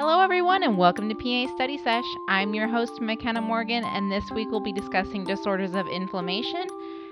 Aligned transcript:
Hello, 0.00 0.20
everyone, 0.20 0.62
and 0.62 0.78
welcome 0.78 1.08
to 1.08 1.14
PA 1.16 1.52
Study 1.56 1.76
Sesh. 1.76 2.04
I'm 2.28 2.54
your 2.54 2.68
host, 2.68 3.00
McKenna 3.00 3.40
Morgan, 3.40 3.82
and 3.82 4.12
this 4.12 4.30
week 4.30 4.46
we'll 4.48 4.60
be 4.60 4.72
discussing 4.72 5.24
disorders 5.24 5.74
of 5.74 5.88
inflammation, 5.88 6.68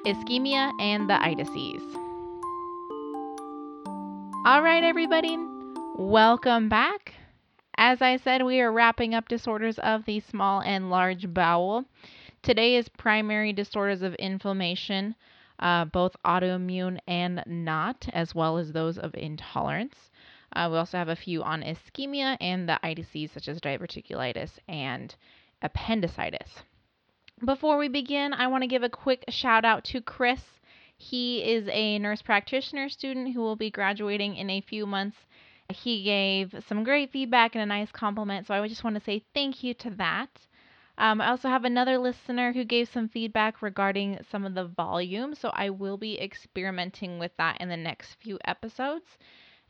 ischemia, 0.07 0.71
and 0.81 1.11
the 1.11 1.15
itises. 1.15 1.83
All 4.47 4.63
right, 4.63 4.85
everybody, 4.85 5.37
welcome 5.97 6.69
back. 6.69 7.15
As 7.77 8.01
I 8.01 8.19
said, 8.19 8.45
we 8.45 8.61
are 8.61 8.71
wrapping 8.71 9.17
up 9.17 9.27
disorders 9.27 9.81
of 9.81 10.05
the 10.05 10.21
small 10.21 10.61
and 10.61 10.89
large 10.89 11.35
bowel. 11.35 11.87
Today 12.45 12.77
is 12.77 12.89
primary 12.89 13.53
disorders 13.53 14.03
of 14.03 14.15
inflammation, 14.15 15.17
uh, 15.59 15.87
both 15.87 16.15
autoimmune 16.25 17.01
and 17.09 17.43
not, 17.47 18.09
as 18.13 18.33
well 18.33 18.59
as 18.59 18.71
those 18.71 18.97
of 18.97 19.13
intolerance. 19.17 19.97
Uh, 20.57 20.71
we 20.71 20.79
also 20.79 20.97
have 20.97 21.11
a 21.11 21.17
few 21.17 21.43
on 21.43 21.63
ischemia 21.63 22.39
and 22.41 22.67
the 22.67 22.81
itises 22.83 23.29
such 23.31 23.47
as 23.47 23.61
diverticulitis 23.61 24.53
and 24.67 25.15
appendicitis. 25.61 26.63
Before 27.45 27.77
we 27.77 27.89
begin, 27.89 28.33
I 28.33 28.47
want 28.47 28.63
to 28.63 28.67
give 28.67 28.83
a 28.83 28.89
quick 28.89 29.27
shout 29.29 29.67
out 29.67 29.85
to 29.85 30.01
Chris. 30.01 30.41
He 30.97 31.45
is 31.45 31.69
a 31.71 31.99
nurse 31.99 32.23
practitioner 32.23 32.89
student 32.89 33.35
who 33.35 33.41
will 33.41 33.57
be 33.57 33.71
graduating 33.71 34.37
in 34.37 34.49
a 34.49 34.63
few 34.63 34.87
months. 34.87 35.19
He 35.69 36.03
gave 36.03 36.55
some 36.67 36.85
great 36.85 37.13
feedback 37.13 37.55
and 37.55 37.63
a 37.63 37.67
nice 37.67 37.93
compliment, 37.93 38.47
so 38.47 38.55
I 38.55 38.67
just 38.67 38.83
want 38.83 38.97
to 38.97 39.05
say 39.05 39.25
thank 39.35 39.63
you 39.63 39.75
to 39.75 39.91
that. 39.91 40.31
Um, 40.97 41.21
I 41.21 41.29
also 41.29 41.51
have 41.51 41.67
another 41.67 41.99
listener 41.99 42.55
who 42.55 42.65
gave 42.65 42.89
some 42.89 43.11
feedback 43.11 43.61
regarding 43.61 44.21
some 44.31 44.47
of 44.47 44.55
the 44.55 44.65
volume, 44.65 45.35
so 45.35 45.51
I 45.53 45.69
will 45.69 45.99
be 45.99 46.19
experimenting 46.19 47.19
with 47.19 47.33
that 47.37 47.61
in 47.61 47.69
the 47.69 47.77
next 47.77 48.15
few 48.15 48.39
episodes 48.47 49.19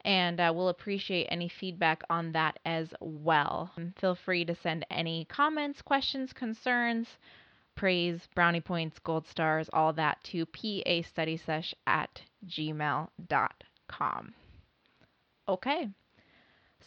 and 0.06 0.38
uh, 0.38 0.52
we'll 0.55 0.69
appreciate 0.69 1.27
any 1.30 1.48
feedback 1.48 2.02
on 2.09 2.30
that 2.33 2.60
as 2.64 2.95
well. 3.01 3.73
Feel 4.01 4.14
free 4.14 4.45
to 4.45 4.55
send 4.55 4.87
any 4.88 5.27
comments, 5.28 5.83
questions, 5.83 6.33
concerns, 6.33 7.08
praise, 7.75 8.20
brownie 8.34 8.61
points, 8.61 9.00
gold 9.00 9.27
stars, 9.27 9.69
all 9.72 9.92
that 9.92 10.22
to 10.22 10.47
pastudysesh 10.47 11.75
at 11.89 12.22
gmail.com. 12.47 14.34
Okay, 15.48 15.89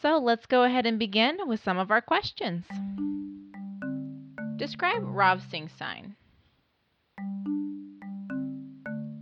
so 0.01 0.17
let's 0.17 0.45
go 0.45 0.63
ahead 0.63 0.85
and 0.85 0.97
begin 0.97 1.37
with 1.45 1.61
some 1.61 1.77
of 1.77 1.91
our 1.91 2.01
questions. 2.01 2.63
Describe 4.55 5.01
Rovsing 5.03 5.69
sign. 5.77 6.15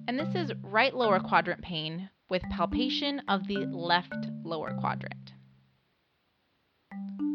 And 0.08 0.19
this 0.19 0.36
is 0.36 0.52
right 0.61 0.95
lower 0.95 1.19
quadrant 1.19 1.64
pain 1.64 2.09
with 2.30 2.42
palpation 2.52 3.22
of 3.28 3.47
the 3.47 3.66
left 3.67 4.14
lower 4.44 4.73
quadrant. 4.80 5.33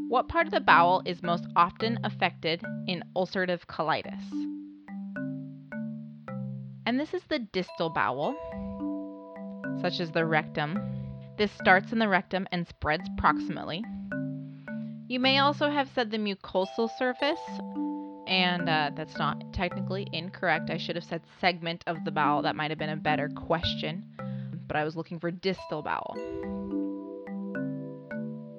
What 0.09 0.29
part 0.29 0.47
of 0.47 0.53
the 0.53 0.61
bowel 0.61 1.03
is 1.07 1.23
most 1.23 1.47
often 1.57 1.99
affected 2.05 2.63
in 2.87 3.03
ulcerative 3.17 3.65
colitis? 3.67 4.23
And 6.85 7.01
this 7.01 7.15
is 7.15 7.23
the 7.31 7.39
distal 7.39 7.89
bowel, 7.89 8.35
such 9.81 10.01
as 10.01 10.11
the 10.11 10.27
rectum. 10.27 10.79
This 11.39 11.51
starts 11.53 11.93
in 11.93 11.99
the 11.99 12.09
rectum 12.09 12.47
and 12.53 12.69
spreads 12.69 13.09
proximally. 13.19 13.83
You 15.09 15.19
may 15.19 15.39
also 15.39 15.71
have 15.71 15.89
said 15.95 16.11
the 16.11 16.19
mucosal 16.19 16.91
surface, 16.99 17.41
and 18.27 18.69
uh, 18.69 18.91
that's 18.95 19.17
not 19.17 19.53
technically 19.55 20.07
incorrect. 20.13 20.69
I 20.69 20.77
should 20.77 20.97
have 20.97 21.05
said 21.05 21.23
segment 21.41 21.85
of 21.87 22.05
the 22.05 22.11
bowel. 22.11 22.43
That 22.43 22.57
might 22.57 22.71
have 22.71 22.79
been 22.79 22.91
a 22.91 22.97
better 22.97 23.31
question 23.31 24.05
but 24.73 24.79
I 24.79 24.85
was 24.85 24.97
looking 24.97 25.21
for 25.21 25.31
distal 25.31 25.83
bowel. 25.83 26.17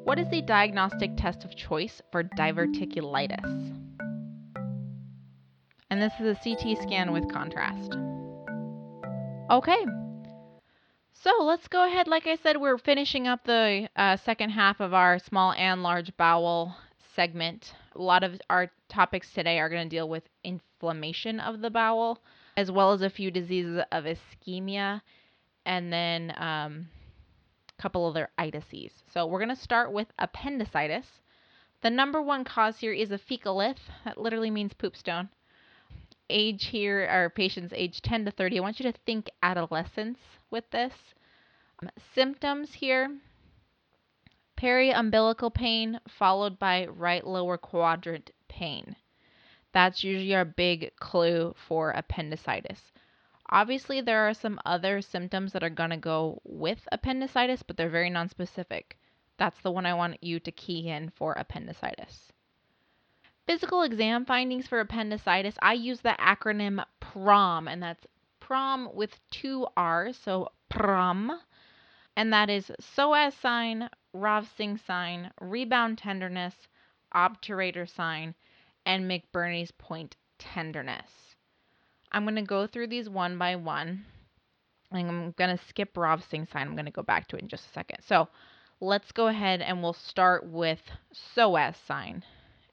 What 0.04 0.20
is 0.20 0.30
the 0.30 0.44
diagnostic 0.44 1.18
test 1.18 1.44
of 1.44 1.56
choice 1.56 2.04
for 2.12 2.24
diverticulitis? 2.24 3.80
And 5.90 6.00
this 6.00 6.14
is 6.20 6.28
a 6.28 6.40
CT 6.44 6.84
scan 6.84 7.14
with 7.14 7.34
contrast. 7.34 7.98
Okay. 9.50 9.84
So 11.14 11.32
let's 11.42 11.68
go 11.68 11.84
ahead. 11.84 12.08
Like 12.08 12.28
I 12.28 12.36
said, 12.36 12.58
we're 12.58 12.78
finishing 12.78 13.28
up 13.28 13.44
the 13.46 13.90
uh, 13.96 14.18
second 14.18 14.52
half 14.52 14.82
of 14.82 14.94
our 14.94 15.18
small 15.18 15.54
and 15.54 15.82
large 15.82 16.16
bowel 16.16 16.76
segment. 17.16 17.74
A 17.96 18.02
lot 18.04 18.24
of 18.24 18.40
our 18.52 18.70
topics 18.88 19.34
today 19.34 19.58
are 19.58 19.70
going 19.70 19.90
to 19.90 19.96
deal 19.96 20.08
with 20.08 20.30
inflammation 20.44 21.40
of 21.40 21.62
the 21.62 21.72
bowel, 21.72 22.20
as 22.56 22.72
well 22.72 22.92
as 22.92 23.02
a 23.02 23.10
few 23.10 23.32
diseases 23.32 23.82
of 23.92 24.04
ischemia 24.04 25.02
and 25.66 25.92
then 25.92 26.34
um, 26.38 26.88
a 27.78 27.82
couple 27.82 28.06
other 28.06 28.30
itises. 28.40 28.92
So 29.14 29.26
we're 29.26 29.40
going 29.40 29.56
to 29.56 29.62
start 29.62 29.92
with 29.92 30.08
appendicitis. 30.20 31.06
The 31.82 31.90
number 31.90 32.22
one 32.22 32.44
cause 32.44 32.80
here 32.80 32.94
is 32.94 33.12
a 33.12 33.18
fecalith. 33.18 33.78
That 34.06 34.18
literally 34.18 34.52
means 34.52 34.74
poop 34.74 34.96
stone. 34.96 35.30
Age 36.30 36.66
here 36.66 37.08
our 37.10 37.30
patients 37.30 37.74
age 37.76 38.02
10 38.02 38.26
to 38.26 38.32
30. 38.32 38.58
I 38.58 38.62
want 38.62 38.80
you 38.80 38.92
to 38.92 38.98
think 39.06 39.30
adolescence 39.42 40.20
with 40.50 40.70
this. 40.72 40.94
Um, 41.82 41.90
symptoms 42.16 42.74
here 42.74 43.10
periumbilical 44.64 45.54
pain 45.54 46.00
followed 46.08 46.58
by 46.58 46.86
right 46.86 47.28
lower 47.28 47.58
quadrant 47.58 48.32
pain. 48.48 48.96
That's 49.74 50.04
usually 50.04 50.34
our 50.36 50.46
big 50.46 50.96
clue 50.96 51.54
for 51.68 51.92
appendicitis. 51.92 52.80
Obviously, 53.54 54.02
there 54.02 54.28
are 54.28 54.34
some 54.34 54.60
other 54.66 55.00
symptoms 55.00 55.54
that 55.54 55.62
are 55.62 55.70
going 55.70 55.92
to 55.92 55.98
go 55.98 56.42
with 56.44 56.88
appendicitis, 56.92 57.62
but 57.62 57.78
they're 57.78 57.88
very 57.88 58.10
nonspecific. 58.10 58.94
That's 59.38 59.62
the 59.62 59.70
one 59.70 59.86
I 59.86 59.94
want 59.94 60.24
you 60.24 60.40
to 60.40 60.52
key 60.52 60.90
in 60.90 61.12
for 61.12 61.34
appendicitis. 61.34 62.32
Physical 63.46 63.84
exam 63.84 64.26
findings 64.26 64.66
for 64.66 64.80
appendicitis, 64.80 65.56
I 65.62 65.74
use 65.74 66.02
the 66.02 66.16
acronym 66.20 66.84
PROM, 67.00 67.68
and 67.68 67.84
that's 67.84 68.08
PROM 68.40 68.90
with 68.96 69.20
two 69.30 69.68
R's, 69.78 70.18
so 70.18 70.50
PROM, 70.70 71.40
and 72.16 72.34
that 72.34 72.50
is 72.50 72.72
psoas 72.82 73.34
sign, 73.34 73.88
Rovsing 74.14 74.78
sign, 74.78 75.32
rebound 75.40 76.00
tenderness, 76.00 76.56
obturator 77.14 77.88
sign, 77.88 78.34
and 78.84 79.10
McBurney's 79.10 79.72
point 79.72 80.16
tenderness. 80.40 81.33
I'm 82.14 82.24
going 82.24 82.36
to 82.36 82.42
go 82.42 82.68
through 82.68 82.88
these 82.88 83.10
one 83.10 83.38
by 83.38 83.56
one. 83.56 84.06
And 84.92 85.10
I'm 85.10 85.32
going 85.38 85.58
to 85.58 85.64
skip 85.66 85.98
Rovsing 85.98 86.48
sign. 86.52 86.68
I'm 86.68 86.76
going 86.76 86.86
to 86.86 86.92
go 86.92 87.02
back 87.02 87.28
to 87.30 87.36
it 87.36 87.42
in 87.42 87.48
just 87.48 87.66
a 87.66 87.74
second. 87.74 88.00
So 88.08 88.28
let's 88.80 89.12
go 89.12 89.28
ahead 89.28 89.62
and 89.62 89.82
we'll 89.82 89.94
start 89.94 90.46
with 90.46 90.80
psoas 91.14 91.76
sign. 91.88 92.24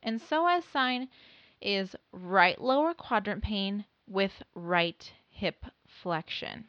And 0.03 0.21
psoas 0.21 0.65
sign 0.73 1.09
is 1.63 1.97
right 2.13 2.61
lower 2.61 2.95
quadrant 2.95 3.43
pain 3.43 3.85
with 4.07 4.33
right 4.55 5.11
hip 5.31 5.65
flexion. 6.03 6.65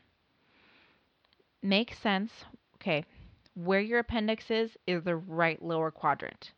Makes 1.62 2.00
sense. 2.00 2.32
Okay, 2.76 3.06
where 3.54 3.82
your 3.82 4.00
appendix 4.00 4.50
is, 4.50 4.72
is 4.88 5.04
the 5.04 5.16
right 5.16 5.62
lower 5.62 5.92
quadrant 5.92 6.52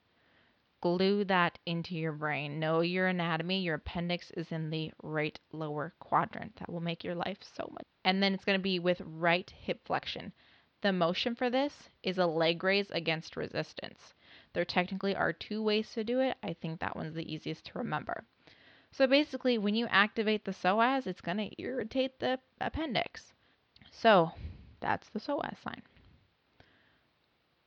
glue 0.84 1.24
that 1.24 1.58
into 1.66 1.96
your 1.96 2.12
brain. 2.12 2.60
Know 2.60 2.82
your 2.82 3.08
anatomy. 3.08 3.62
Your 3.62 3.76
appendix 3.76 4.32
is 4.32 4.52
in 4.52 4.70
the 4.70 4.92
right 5.02 5.40
lower 5.54 5.94
quadrant. 6.00 6.58
That 6.58 6.70
will 6.70 6.82
make 6.82 7.06
your 7.06 7.16
life 7.16 7.38
so 7.42 7.70
much. 7.72 7.86
And 8.04 8.22
then 8.22 8.34
it's 8.34 8.44
going 8.44 8.60
to 8.60 8.64
be 8.64 8.80
with 8.80 9.02
right 9.06 9.50
hip 9.50 9.80
flexion. 9.86 10.34
The 10.82 10.92
motion 10.92 11.36
for 11.36 11.50
this 11.50 11.88
is 12.04 12.18
a 12.18 12.26
leg 12.26 12.62
raise 12.66 12.92
against 12.92 13.38
resistance. 13.38 14.14
There 14.52 14.66
technically 14.66 15.16
are 15.16 15.32
two 15.32 15.64
ways 15.64 15.90
to 15.94 16.04
do 16.04 16.20
it. 16.20 16.36
I 16.44 16.52
think 16.52 16.82
that 16.82 16.98
one's 16.98 17.16
the 17.16 17.34
easiest 17.34 17.66
to 17.68 17.78
remember. 17.78 18.26
So 18.92 19.08
basically, 19.08 19.58
when 19.58 19.76
you 19.76 19.88
activate 19.88 20.44
the 20.44 20.52
psoas, 20.52 21.08
it's 21.08 21.22
going 21.22 21.38
to 21.38 21.62
irritate 21.62 22.20
the 22.20 22.40
appendix. 22.60 23.32
So 23.90 24.32
that's 24.82 25.08
the 25.12 25.22
psoas 25.22 25.56
sign. 25.64 25.82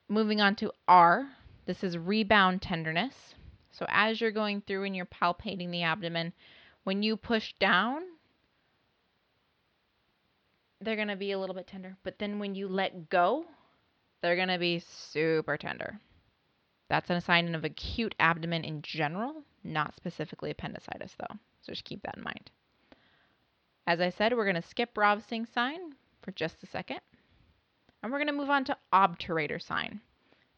Moving 0.07 0.43
on 0.43 0.55
to 0.57 0.71
R, 0.87 1.31
this 1.67 1.85
is 1.85 1.99
rebound 1.99 2.63
tenderness. 2.63 3.35
So 3.71 3.85
as 3.89 4.21
you're 4.21 4.31
going 4.31 4.63
through 4.63 4.85
and 4.85 4.97
you're 4.97 5.07
palpating 5.07 5.71
the 5.71 5.83
abdomen, 5.83 6.33
when 6.85 7.03
you 7.03 7.17
push 7.17 7.53
down, 7.59 8.03
they're 10.81 10.97
going 10.97 11.09
to 11.09 11.17
be 11.17 11.33
a 11.33 11.39
little 11.39 11.55
bit 11.55 11.67
tender. 11.67 11.97
But 12.03 12.19
then 12.19 12.39
when 12.39 12.55
you 12.55 12.69
let 12.69 13.11
go, 13.11 13.45
they're 14.23 14.37
going 14.37 14.49
to 14.49 14.59
be 14.59 14.83
super 15.11 15.57
tender. 15.57 15.99
That's 16.89 17.11
a 17.11 17.21
sign 17.21 17.55
of 17.55 17.65
acute 17.65 18.15
abdomen 18.21 18.65
in 18.65 18.81
general, 18.83 19.43
not 19.65 19.97
specifically 19.97 20.51
appendicitis, 20.51 21.15
though. 21.19 21.37
So 21.63 21.73
just 21.73 21.85
keep 21.85 22.03
that 22.03 22.17
in 22.17 22.23
mind. 22.23 22.51
As 23.89 24.01
I 24.01 24.11
said, 24.11 24.37
we're 24.37 24.51
going 24.51 24.61
to 24.61 24.69
skip 24.69 24.97
Rovsing 24.97 25.47
sign 25.47 25.95
for 26.23 26.31
just 26.33 26.63
a 26.63 26.67
second. 26.67 27.01
And 28.03 28.13
we're 28.13 28.19
going 28.19 28.29
to 28.29 28.33
move 28.33 28.51
on 28.51 28.65
to 28.67 28.77
obturator 28.93 29.61
sign. 29.61 30.01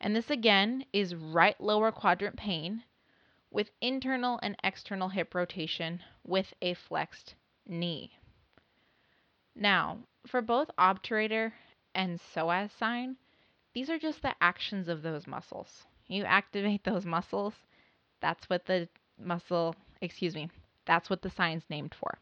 And 0.00 0.14
this 0.14 0.30
again 0.30 0.84
is 0.92 1.14
right 1.14 1.60
lower 1.60 1.90
quadrant 1.90 2.36
pain 2.36 2.84
with 3.50 3.70
internal 3.80 4.38
and 4.42 4.56
external 4.62 5.08
hip 5.08 5.34
rotation 5.34 6.00
with 6.24 6.52
a 6.62 6.74
flexed 6.74 7.34
knee. 7.66 8.12
Now, 9.54 9.98
for 10.26 10.40
both 10.40 10.70
obturator 10.78 11.52
and 11.94 12.20
psoas 12.20 12.70
sign, 12.78 13.16
these 13.72 13.90
are 13.90 13.98
just 13.98 14.22
the 14.22 14.34
actions 14.40 14.88
of 14.88 15.02
those 15.02 15.26
muscles. 15.26 15.86
you 16.06 16.24
activate 16.24 16.84
those 16.84 17.04
muscles. 17.04 17.54
That's 18.20 18.48
what 18.48 18.64
the 18.66 18.88
muscle, 19.18 19.74
excuse 20.00 20.34
me, 20.34 20.48
that's 20.86 21.10
what 21.10 21.22
the 21.22 21.30
sign's 21.30 21.64
named 21.68 21.94
for. 21.94 22.18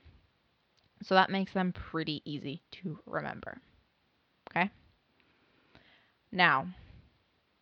So 1.02 1.14
that 1.14 1.30
makes 1.30 1.52
them 1.52 1.72
pretty 1.72 2.22
easy 2.24 2.62
to 2.72 2.98
remember. 3.06 3.58
Okay? 4.50 4.70
Now, 6.32 6.66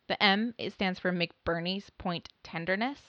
the 0.07 0.21
M 0.21 0.53
it 0.57 0.73
stands 0.73 0.99
for 0.99 1.11
McBurney's 1.11 1.89
point 1.91 2.29
tenderness, 2.43 2.99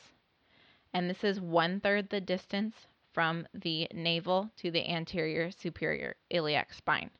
and 0.94 1.10
this 1.10 1.24
is 1.24 1.40
one 1.40 1.80
third 1.80 2.08
the 2.08 2.20
distance 2.20 2.74
from 3.12 3.46
the 3.54 3.88
navel 3.92 4.50
to 4.56 4.70
the 4.70 4.88
anterior 4.88 5.50
superior 5.50 6.16
iliac 6.30 6.72
spine. 6.72 7.10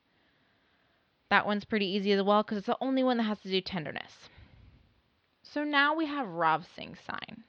That 1.29 1.45
one's 1.45 1.65
pretty 1.65 1.87
easy 1.87 2.11
as 2.11 2.23
well 2.23 2.43
because 2.43 2.59
it's 2.59 2.67
the 2.67 2.77
only 2.79 3.03
one 3.03 3.17
that 3.17 3.23
has 3.23 3.41
to 3.41 3.49
do 3.49 3.61
tenderness. 3.61 4.29
So 5.43 5.63
now 5.63 5.95
we 5.95 6.05
have 6.05 6.27
Rovsing 6.27 6.95
sign. 7.05 7.43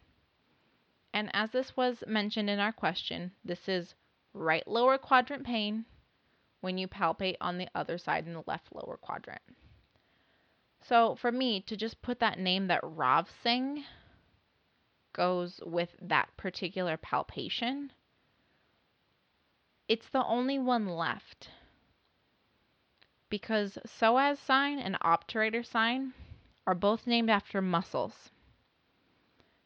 And 1.12 1.30
as 1.34 1.50
this 1.50 1.76
was 1.76 2.02
mentioned 2.06 2.50
in 2.50 2.58
our 2.58 2.72
question, 2.72 3.32
this 3.44 3.68
is 3.68 3.94
right 4.34 4.66
lower 4.66 4.98
quadrant 4.98 5.44
pain 5.44 5.84
when 6.60 6.78
you 6.78 6.88
palpate 6.88 7.36
on 7.40 7.58
the 7.58 7.68
other 7.74 7.98
side 7.98 8.26
in 8.26 8.34
the 8.34 8.44
left 8.46 8.68
lower 8.72 8.96
quadrant. 8.96 9.42
So 10.80 11.16
for 11.16 11.30
me 11.30 11.60
to 11.62 11.76
just 11.76 12.00
put 12.02 12.20
that 12.20 12.38
name 12.38 12.68
that 12.68 12.80
Rovsing 12.82 13.84
goes 15.12 15.60
with 15.64 15.90
that 16.00 16.36
particular 16.36 16.96
palpation, 16.96 17.92
it's 19.88 20.08
the 20.10 20.24
only 20.24 20.58
one 20.58 20.86
left. 20.86 21.50
Because 23.28 23.78
psoas 23.86 24.38
sign 24.38 24.78
and 24.78 24.98
obturator 25.00 25.64
sign 25.64 26.14
are 26.66 26.74
both 26.74 27.06
named 27.06 27.30
after 27.30 27.60
muscles. 27.60 28.30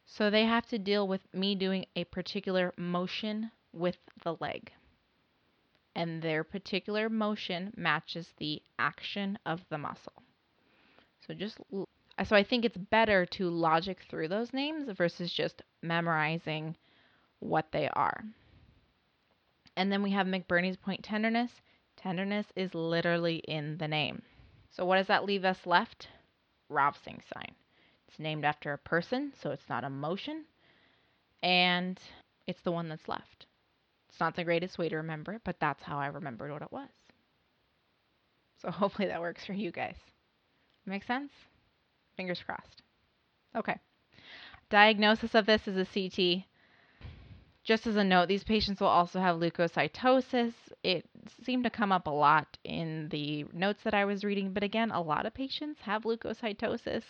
So 0.05 0.31
they 0.31 0.45
have 0.45 0.67
to 0.69 0.79
deal 0.79 1.07
with 1.07 1.23
me 1.33 1.55
doing 1.55 1.87
a 1.97 2.05
particular 2.05 2.73
motion 2.77 3.51
with 3.73 3.99
the 4.23 4.37
leg. 4.41 4.73
And 5.95 6.23
their 6.23 6.45
particular 6.45 7.09
motion 7.09 7.73
matches 7.77 8.33
the 8.39 8.63
action 8.79 9.39
of 9.45 9.69
the 9.69 9.79
muscle. 9.79 10.23
So 11.27 11.35
just 11.35 11.59
so 12.25 12.37
I 12.37 12.43
think 12.43 12.65
it's 12.65 12.77
better 12.77 13.27
to 13.27 13.49
logic 13.49 13.99
through 14.09 14.29
those 14.29 14.53
names 14.53 14.89
versus 14.97 15.33
just 15.33 15.63
memorizing 15.83 16.77
what 17.41 17.67
they 17.73 17.89
are. 17.89 18.23
And 19.77 19.91
then 19.91 20.03
we 20.03 20.11
have 20.11 20.27
McBurney's 20.27 20.77
point 20.77 21.03
tenderness. 21.03 21.51
Tenderness 21.97 22.47
is 22.57 22.75
literally 22.75 23.37
in 23.37 23.79
the 23.79 23.89
name. 23.89 24.23
So 24.71 24.85
what 24.85 24.97
does 24.97 25.07
that 25.07 25.25
leave 25.25 25.45
us 25.45 25.59
left? 25.65 26.09
Rovsing 26.69 27.23
sign. 27.33 27.55
It's 28.09 28.19
named 28.19 28.45
after 28.45 28.73
a 28.73 28.79
person, 28.79 29.33
so 29.43 29.51
it's 29.51 29.69
not 29.69 29.85
a 29.85 29.91
motion. 29.91 30.45
And 31.43 31.99
it's 32.47 32.61
the 32.63 32.73
one 32.73 32.89
that's 32.89 33.09
left. 33.09 33.47
It's 34.09 34.21
not 34.21 34.37
the 34.37 34.45
greatest 34.45 34.79
way 34.79 34.89
to 34.89 34.97
remember 34.97 35.33
it, 35.33 35.43
but 35.45 35.57
that's 35.61 35.83
how 35.83 35.99
I 35.99 36.09
remembered 36.09 36.53
what 36.53 36.63
it 36.63 36.73
was. 36.73 36.91
So 38.61 38.71
hopefully 38.71 39.09
that 39.09 39.21
works 39.21 39.47
for 39.47 39.55
you 39.55 39.71
guys. 39.71 39.97
Make 40.87 41.05
sense? 41.05 41.31
Fingers 42.17 42.43
crossed. 42.45 42.83
Okay. 43.55 43.79
Diagnosis 44.71 45.35
of 45.35 45.47
this 45.47 45.67
is 45.67 45.77
a 45.77 45.85
CT. 45.85 46.45
Just 47.65 47.87
as 47.87 47.97
a 47.97 48.03
note, 48.03 48.27
these 48.27 48.43
patients 48.43 48.81
will 48.81 48.89
also 48.89 49.21
have 49.21 49.37
leukocytosis. 49.37 50.53
It 50.83 51.09
seemed 51.45 51.65
to 51.65 51.71
come 51.71 51.93
up 51.93 52.07
a 52.07 52.11
lot 52.11 52.59
in 52.65 53.09
the 53.11 53.45
notes 53.53 53.81
that 53.85 53.95
I 53.95 54.05
was 54.05 54.25
reading, 54.25 54.53
but 54.53 54.65
again, 54.65 54.91
a 54.91 55.01
lot 55.01 55.27
of 55.27 55.35
patients 55.35 55.81
have 55.83 56.03
leukocytosis 56.03 57.05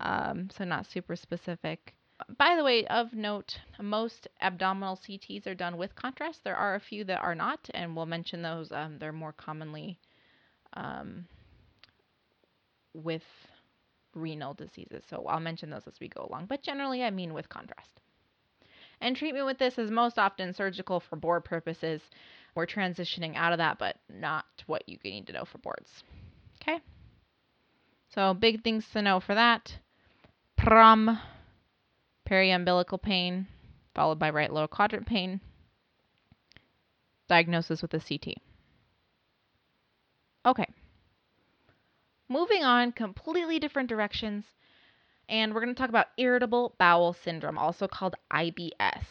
um, 0.00 0.48
so 0.50 0.64
not 0.64 0.86
super 0.86 1.16
specific. 1.16 1.94
By 2.38 2.54
the 2.56 2.64
way, 2.64 2.86
of 2.86 3.12
note, 3.14 3.58
most 3.80 4.28
abdominal 4.40 4.96
CTs 4.96 5.46
are 5.46 5.54
done 5.54 5.76
with 5.76 5.96
contrast. 5.96 6.44
There 6.44 6.56
are 6.56 6.76
a 6.76 6.80
few 6.80 7.04
that 7.04 7.20
are 7.20 7.34
not, 7.34 7.68
and 7.74 7.96
we'll 7.96 8.06
mention 8.06 8.42
those. 8.42 8.70
Um, 8.70 8.98
they're 8.98 9.12
more 9.12 9.32
commonly 9.32 9.98
um, 10.74 11.26
with 12.94 13.22
renal 14.14 14.54
diseases. 14.54 15.04
So 15.08 15.24
I'll 15.26 15.40
mention 15.40 15.70
those 15.70 15.86
as 15.86 15.98
we 16.00 16.08
go 16.08 16.26
along. 16.28 16.46
But 16.46 16.62
generally, 16.62 17.02
I 17.02 17.10
mean 17.10 17.34
with 17.34 17.48
contrast. 17.48 18.00
And 19.00 19.16
treatment 19.16 19.46
with 19.46 19.58
this 19.58 19.78
is 19.78 19.90
most 19.90 20.18
often 20.18 20.52
surgical 20.54 21.00
for 21.00 21.16
board 21.16 21.44
purposes. 21.44 22.00
We're 22.54 22.66
transitioning 22.66 23.34
out 23.34 23.52
of 23.52 23.58
that, 23.58 23.78
but 23.78 23.96
not 24.08 24.44
what 24.66 24.88
you 24.88 24.98
need 25.04 25.26
to 25.26 25.32
know 25.32 25.44
for 25.44 25.58
boards. 25.58 26.04
Okay? 26.60 26.78
So 28.14 28.34
big 28.34 28.62
things 28.62 28.84
to 28.92 29.02
know 29.02 29.20
for 29.20 29.34
that. 29.34 29.74
Pram, 30.56 31.18
periumbilical 32.28 33.00
pain, 33.00 33.48
followed 33.94 34.18
by 34.18 34.30
right 34.30 34.52
lower 34.52 34.68
quadrant 34.68 35.06
pain. 35.06 35.40
Diagnosis 37.28 37.82
with 37.82 37.94
a 37.94 37.98
CT. 37.98 38.34
Okay. 40.44 40.66
Moving 42.32 42.64
on, 42.64 42.92
completely 42.92 43.58
different 43.58 43.90
directions. 43.90 44.46
And 45.28 45.52
we're 45.52 45.60
going 45.60 45.74
to 45.74 45.78
talk 45.78 45.90
about 45.90 46.06
irritable 46.16 46.74
bowel 46.78 47.12
syndrome, 47.12 47.58
also 47.58 47.86
called 47.86 48.16
IBS. 48.32 49.04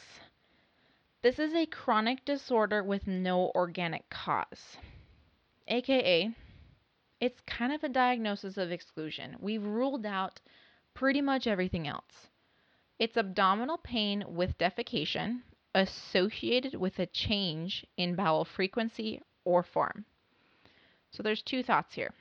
This 1.21 1.37
is 1.37 1.53
a 1.53 1.67
chronic 1.67 2.25
disorder 2.25 2.83
with 2.83 3.05
no 3.05 3.51
organic 3.53 4.09
cause, 4.09 4.77
aka 5.67 6.33
it's 7.19 7.39
kind 7.41 7.71
of 7.71 7.83
a 7.83 7.89
diagnosis 7.89 8.57
of 8.57 8.71
exclusion. 8.71 9.35
We've 9.39 9.63
ruled 9.63 10.07
out 10.07 10.41
pretty 10.95 11.21
much 11.21 11.45
everything 11.45 11.87
else. 11.87 12.27
It's 12.97 13.17
abdominal 13.17 13.77
pain 13.77 14.23
with 14.27 14.57
defecation 14.57 15.41
associated 15.75 16.73
with 16.73 16.97
a 16.97 17.05
change 17.05 17.85
in 17.97 18.15
bowel 18.15 18.45
frequency 18.45 19.21
or 19.45 19.61
form. 19.61 20.05
So 21.11 21.21
there's 21.21 21.43
two 21.43 21.61
thoughts 21.61 21.93
here. 21.93 22.15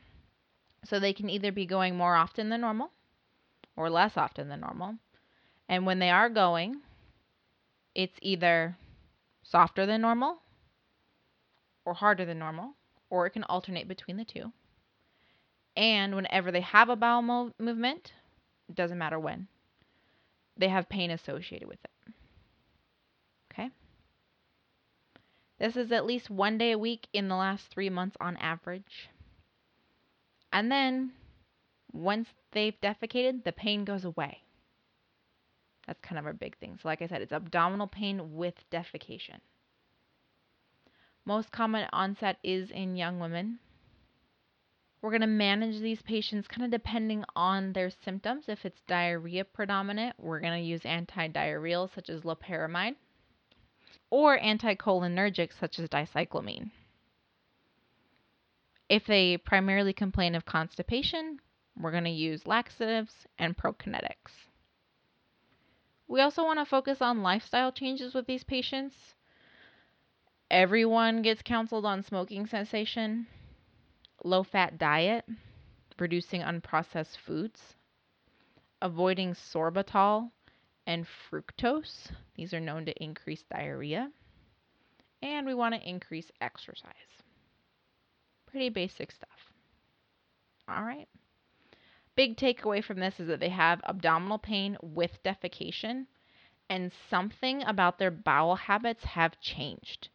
So 0.85 0.99
they 0.99 1.13
can 1.13 1.29
either 1.29 1.53
be 1.53 1.67
going 1.67 1.97
more 1.97 2.15
often 2.15 2.49
than 2.49 2.61
normal 2.61 2.91
or 3.77 3.91
less 3.91 4.17
often 4.17 4.49
than 4.49 4.61
normal. 4.61 4.97
And 5.69 5.87
when 5.87 5.99
they 5.99 6.11
are 6.11 6.29
going, 6.29 6.81
it's 7.95 8.19
either 8.23 8.77
softer 9.43 9.87
than 9.87 10.01
normal 10.01 10.39
or 11.85 11.95
harder 11.95 12.25
than 12.25 12.39
normal, 12.39 12.75
or 13.09 13.27
it 13.27 13.31
can 13.31 13.45
alternate 13.45 13.89
between 13.89 14.17
the 14.17 14.25
two. 14.25 14.53
And 15.77 16.15
whenever 16.15 16.51
they 16.51 16.61
have 16.61 16.89
a 16.89 16.97
bowel 16.97 17.23
mo- 17.23 17.55
movement, 17.59 18.13
it 18.69 18.75
doesn't 18.75 18.99
matter 18.99 19.19
when, 19.19 19.49
they 20.57 20.69
have 20.69 20.89
pain 20.89 21.11
associated 21.11 21.69
with 21.69 21.79
it. 21.85 22.13
Okay? 23.53 23.71
This 25.59 25.77
is 25.77 25.93
at 25.93 26.07
least 26.07 26.31
one 26.31 26.59
day 26.59 26.73
a 26.73 26.79
week 26.79 27.09
in 27.13 27.29
the 27.29 27.37
last 27.37 27.67
three 27.69 27.91
months 27.91 28.17
on 28.21 28.37
average. 28.37 29.10
And 30.53 30.71
then 30.71 31.13
once 31.93 32.29
they've 32.53 32.81
defecated, 32.81 33.45
the 33.45 33.53
pain 33.53 33.85
goes 33.85 34.05
away. 34.05 34.43
That's 35.87 36.01
kind 36.01 36.19
of 36.19 36.27
our 36.27 36.33
big 36.33 36.57
thing. 36.59 36.79
So, 36.81 36.89
like 36.89 37.03
I 37.03 37.07
said, 37.07 37.23
it's 37.23 37.33
abdominal 37.33 37.87
pain 37.87 38.37
with 38.37 38.55
defecation. 38.71 39.41
Most 41.25 41.53
common 41.53 41.89
onset 41.93 42.39
is 42.43 42.71
in 42.71 42.97
young 42.97 43.19
women. 43.19 43.59
We're 45.03 45.11
going 45.11 45.21
to 45.23 45.27
manage 45.27 45.81
these 45.81 46.03
patients 46.03 46.47
kind 46.47 46.65
of 46.65 46.71
depending 46.71 47.25
on 47.35 47.73
their 47.73 47.91
symptoms. 48.05 48.45
If 48.49 48.65
it's 48.65 48.83
diarrhea 48.87 49.45
predominant, 49.45 50.17
we're 50.19 50.41
going 50.41 50.61
to 50.61 50.69
use 50.69 50.83
antidiarrheals 50.83 51.95
such 51.95 52.11
as 52.11 52.21
loperamide 52.21 52.97
or 54.11 54.39
anticholinergics 54.39 55.59
such 55.59 55.79
as 55.79 55.89
dicyclomine. 55.89 56.71
If 58.91 59.07
they 59.07 59.37
primarily 59.37 59.93
complain 59.93 60.35
of 60.35 60.45
constipation, 60.45 61.39
we're 61.81 61.93
going 61.93 62.05
to 62.05 62.11
use 62.11 62.45
laxatives 62.45 63.15
and 63.39 63.57
prokinetics. 63.57 64.49
We 66.09 66.21
also 66.21 66.43
want 66.43 66.59
to 66.59 66.65
focus 66.67 67.01
on 67.01 67.23
lifestyle 67.23 67.71
changes 67.71 68.15
with 68.15 68.27
these 68.27 68.43
patients. 68.43 68.97
Everyone 70.51 71.23
gets 71.23 71.41
counseled 71.41 71.87
on 71.87 72.03
smoking 72.03 72.47
cessation 72.47 73.29
low 74.25 74.43
fat 74.43 74.77
diet, 74.77 75.25
reducing 76.01 76.41
unprocessed 76.43 77.17
foods, 77.17 77.77
avoiding 78.83 79.35
sorbitol 79.35 80.33
and 80.85 81.07
fructose. 81.31 82.11
These 82.35 82.53
are 82.53 82.61
known 82.61 82.87
to 82.87 83.03
increase 83.03 83.45
diarrhea. 83.45 84.11
And 85.23 85.47
we 85.47 85.55
want 85.55 85.77
to 85.77 85.89
increase 85.89 86.31
exercise. 86.41 87.20
Pretty 88.51 88.69
basic 88.69 89.13
stuff. 89.13 89.53
All 90.69 90.83
right. 90.83 91.09
Big 92.17 92.37
takeaway 92.37 92.83
from 92.83 92.99
this 92.99 93.21
is 93.21 93.29
that 93.29 93.41
they 93.41 93.49
have 93.49 93.81
abdominal 93.85 94.39
pain 94.39 94.77
with 94.83 95.23
defecation, 95.23 96.07
and 96.69 96.93
something 97.09 97.63
about 97.63 97.99
their 97.99 98.11
bowel 98.11 98.57
habits 98.57 99.05
have 99.05 99.41
changed, 99.41 100.09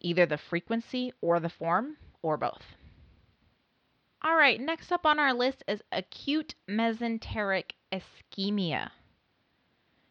either 0.00 0.26
the 0.26 0.38
frequency 0.38 1.12
or 1.20 1.40
the 1.40 1.48
form, 1.48 1.96
or 2.22 2.36
both. 2.36 2.76
All 4.22 4.36
right, 4.36 4.60
next 4.60 4.92
up 4.92 5.04
on 5.04 5.18
our 5.18 5.34
list 5.34 5.64
is 5.66 5.82
acute 5.92 6.54
mesenteric 6.68 7.72
ischemia. 7.92 8.90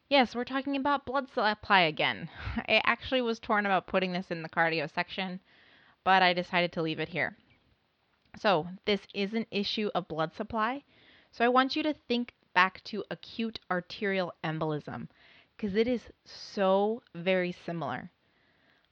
Yes, 0.10 0.36
we're 0.36 0.44
talking 0.44 0.76
about 0.76 1.06
blood 1.06 1.30
supply 1.30 1.82
again. 1.82 2.30
I 2.56 2.82
actually 2.86 3.22
was 3.22 3.40
torn 3.40 3.66
about 3.66 3.88
putting 3.88 4.14
this 4.14 4.30
in 4.30 4.44
the 4.44 4.50
cardio 4.50 4.94
section, 4.94 5.40
but 6.04 6.22
I 6.22 6.34
decided 6.34 6.72
to 6.74 6.82
leave 6.82 7.00
it 7.00 7.10
here. 7.10 7.36
So, 8.36 8.68
this 8.86 9.02
is 9.14 9.34
an 9.34 9.46
issue 9.52 9.90
of 9.94 10.08
blood 10.08 10.34
supply. 10.34 10.84
So, 11.32 11.46
I 11.46 11.50
want 11.50 11.76
you 11.76 11.84
to 11.84 11.94
think 12.08 12.34
back 12.54 12.84
to 12.86 13.04
acute 13.10 13.60
arterial 13.70 14.34
embolism 14.44 15.08
because 15.56 15.76
it 15.76 15.88
is 15.88 16.12
so 16.26 17.02
very 17.14 17.52
similar. 17.52 18.10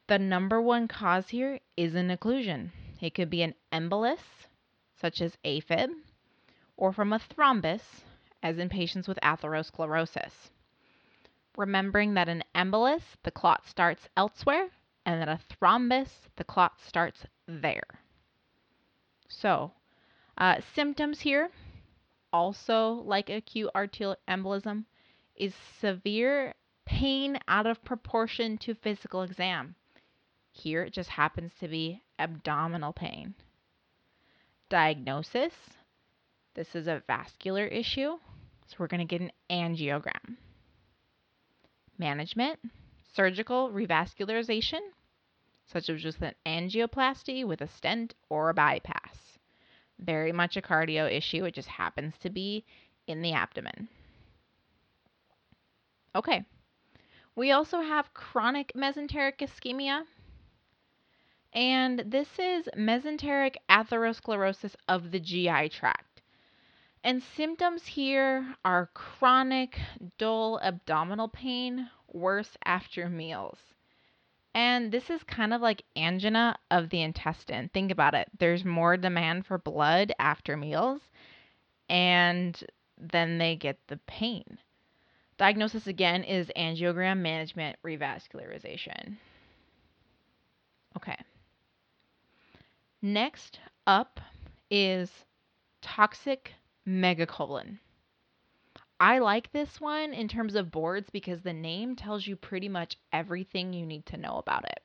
The 0.07 0.19
number 0.19 0.61
one 0.61 0.87
cause 0.87 1.29
here 1.29 1.59
is 1.77 1.95
an 1.95 2.09
occlusion. 2.09 2.71
It 2.99 3.13
could 3.13 3.29
be 3.29 3.41
an 3.41 3.55
embolus, 3.71 4.19
such 4.95 5.21
as 5.21 5.37
AFib, 5.43 5.89
or 6.77 6.93
from 6.93 7.13
a 7.13 7.19
thrombus, 7.19 8.03
as 8.43 8.57
in 8.57 8.69
patients 8.69 9.07
with 9.07 9.19
atherosclerosis. 9.23 10.49
Remembering 11.57 12.13
that 12.13 12.29
an 12.29 12.43
embolus, 12.55 13.03
the 13.23 13.31
clot 13.31 13.65
starts 13.65 14.07
elsewhere, 14.15 14.69
and 15.05 15.21
that 15.21 15.29
a 15.29 15.39
thrombus, 15.49 16.29
the 16.35 16.43
clot 16.43 16.79
starts 16.79 17.25
there. 17.47 18.00
So, 19.31 19.71
uh, 20.37 20.61
symptoms 20.75 21.21
here, 21.21 21.49
also 22.33 23.01
like 23.05 23.29
acute 23.29 23.71
arterial 23.73 24.17
embolism, 24.27 24.85
is 25.35 25.53
severe 25.79 26.53
pain 26.85 27.39
out 27.47 27.65
of 27.65 27.83
proportion 27.83 28.57
to 28.59 28.75
physical 28.75 29.23
exam. 29.23 29.75
Here 30.51 30.83
it 30.83 30.93
just 30.93 31.09
happens 31.09 31.53
to 31.59 31.67
be 31.67 32.01
abdominal 32.19 32.93
pain. 32.93 33.33
Diagnosis 34.69 35.53
this 36.53 36.75
is 36.75 36.87
a 36.87 37.01
vascular 37.07 37.65
issue, 37.65 38.19
so 38.67 38.75
we're 38.77 38.87
going 38.87 39.07
to 39.07 39.17
get 39.17 39.21
an 39.21 39.31
angiogram. 39.49 40.35
Management 41.97 42.59
surgical 43.13 43.69
revascularization, 43.69 44.79
such 45.71 45.89
as 45.89 46.01
just 46.01 46.21
an 46.21 46.33
angioplasty 46.45 47.45
with 47.45 47.61
a 47.61 47.67
stent 47.67 48.13
or 48.29 48.49
a 48.49 48.53
bypass. 48.53 49.37
Very 49.99 50.31
much 50.31 50.57
a 50.57 50.61
cardio 50.61 51.11
issue, 51.11 51.45
it 51.45 51.53
just 51.53 51.69
happens 51.69 52.17
to 52.19 52.29
be 52.29 52.65
in 53.07 53.21
the 53.21 53.33
abdomen. 53.33 53.87
Okay. 56.15 56.45
We 57.35 57.51
also 57.51 57.81
have 57.81 58.13
chronic 58.13 58.73
mesenteric 58.75 59.37
ischemia. 59.39 60.03
And 61.53 62.03
this 62.05 62.39
is 62.39 62.67
mesenteric 62.77 63.55
atherosclerosis 63.69 64.75
of 64.87 65.11
the 65.11 65.19
GI 65.19 65.69
tract. 65.69 66.21
And 67.03 67.23
symptoms 67.23 67.85
here 67.85 68.55
are 68.63 68.89
chronic, 68.93 69.79
dull 70.17 70.59
abdominal 70.61 71.27
pain, 71.27 71.89
worse 72.07 72.57
after 72.63 73.09
meals. 73.09 73.57
And 74.53 74.91
this 74.91 75.09
is 75.09 75.23
kind 75.23 75.53
of 75.53 75.61
like 75.61 75.83
angina 75.95 76.57
of 76.69 76.89
the 76.89 77.01
intestine. 77.01 77.69
Think 77.73 77.91
about 77.91 78.13
it. 78.13 78.27
There's 78.37 78.65
more 78.65 78.97
demand 78.97 79.45
for 79.45 79.57
blood 79.57 80.11
after 80.19 80.57
meals, 80.57 81.01
and 81.89 82.61
then 82.97 83.37
they 83.37 83.55
get 83.55 83.77
the 83.87 83.97
pain. 84.07 84.57
Diagnosis 85.37 85.87
again 85.87 86.23
is 86.23 86.51
angiogram 86.55 87.19
management 87.19 87.77
revascularization. 87.83 89.15
Okay. 90.97 91.17
Next 93.01 93.59
up 93.87 94.19
is 94.69 95.09
toxic 95.81 96.53
megacolon. 96.87 97.79
I 99.01 99.17
like 99.17 99.51
this 99.51 99.81
one 99.81 100.13
in 100.13 100.27
terms 100.27 100.53
of 100.53 100.69
boards 100.69 101.09
because 101.09 101.41
the 101.41 101.53
name 101.53 101.95
tells 101.95 102.27
you 102.27 102.35
pretty 102.35 102.69
much 102.69 102.99
everything 103.11 103.73
you 103.73 103.83
need 103.83 104.05
to 104.05 104.17
know 104.17 104.37
about 104.37 104.63
it. 104.65 104.83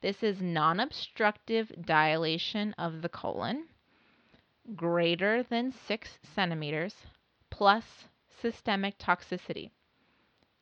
This 0.00 0.22
is 0.22 0.40
non 0.40 0.78
obstructive 0.78 1.72
dilation 1.84 2.72
of 2.78 3.02
the 3.02 3.08
colon 3.08 3.66
greater 4.76 5.42
than 5.42 5.72
6 5.72 6.18
centimeters 6.22 6.94
plus 7.50 7.84
systemic 8.40 8.96
toxicity. 8.96 9.70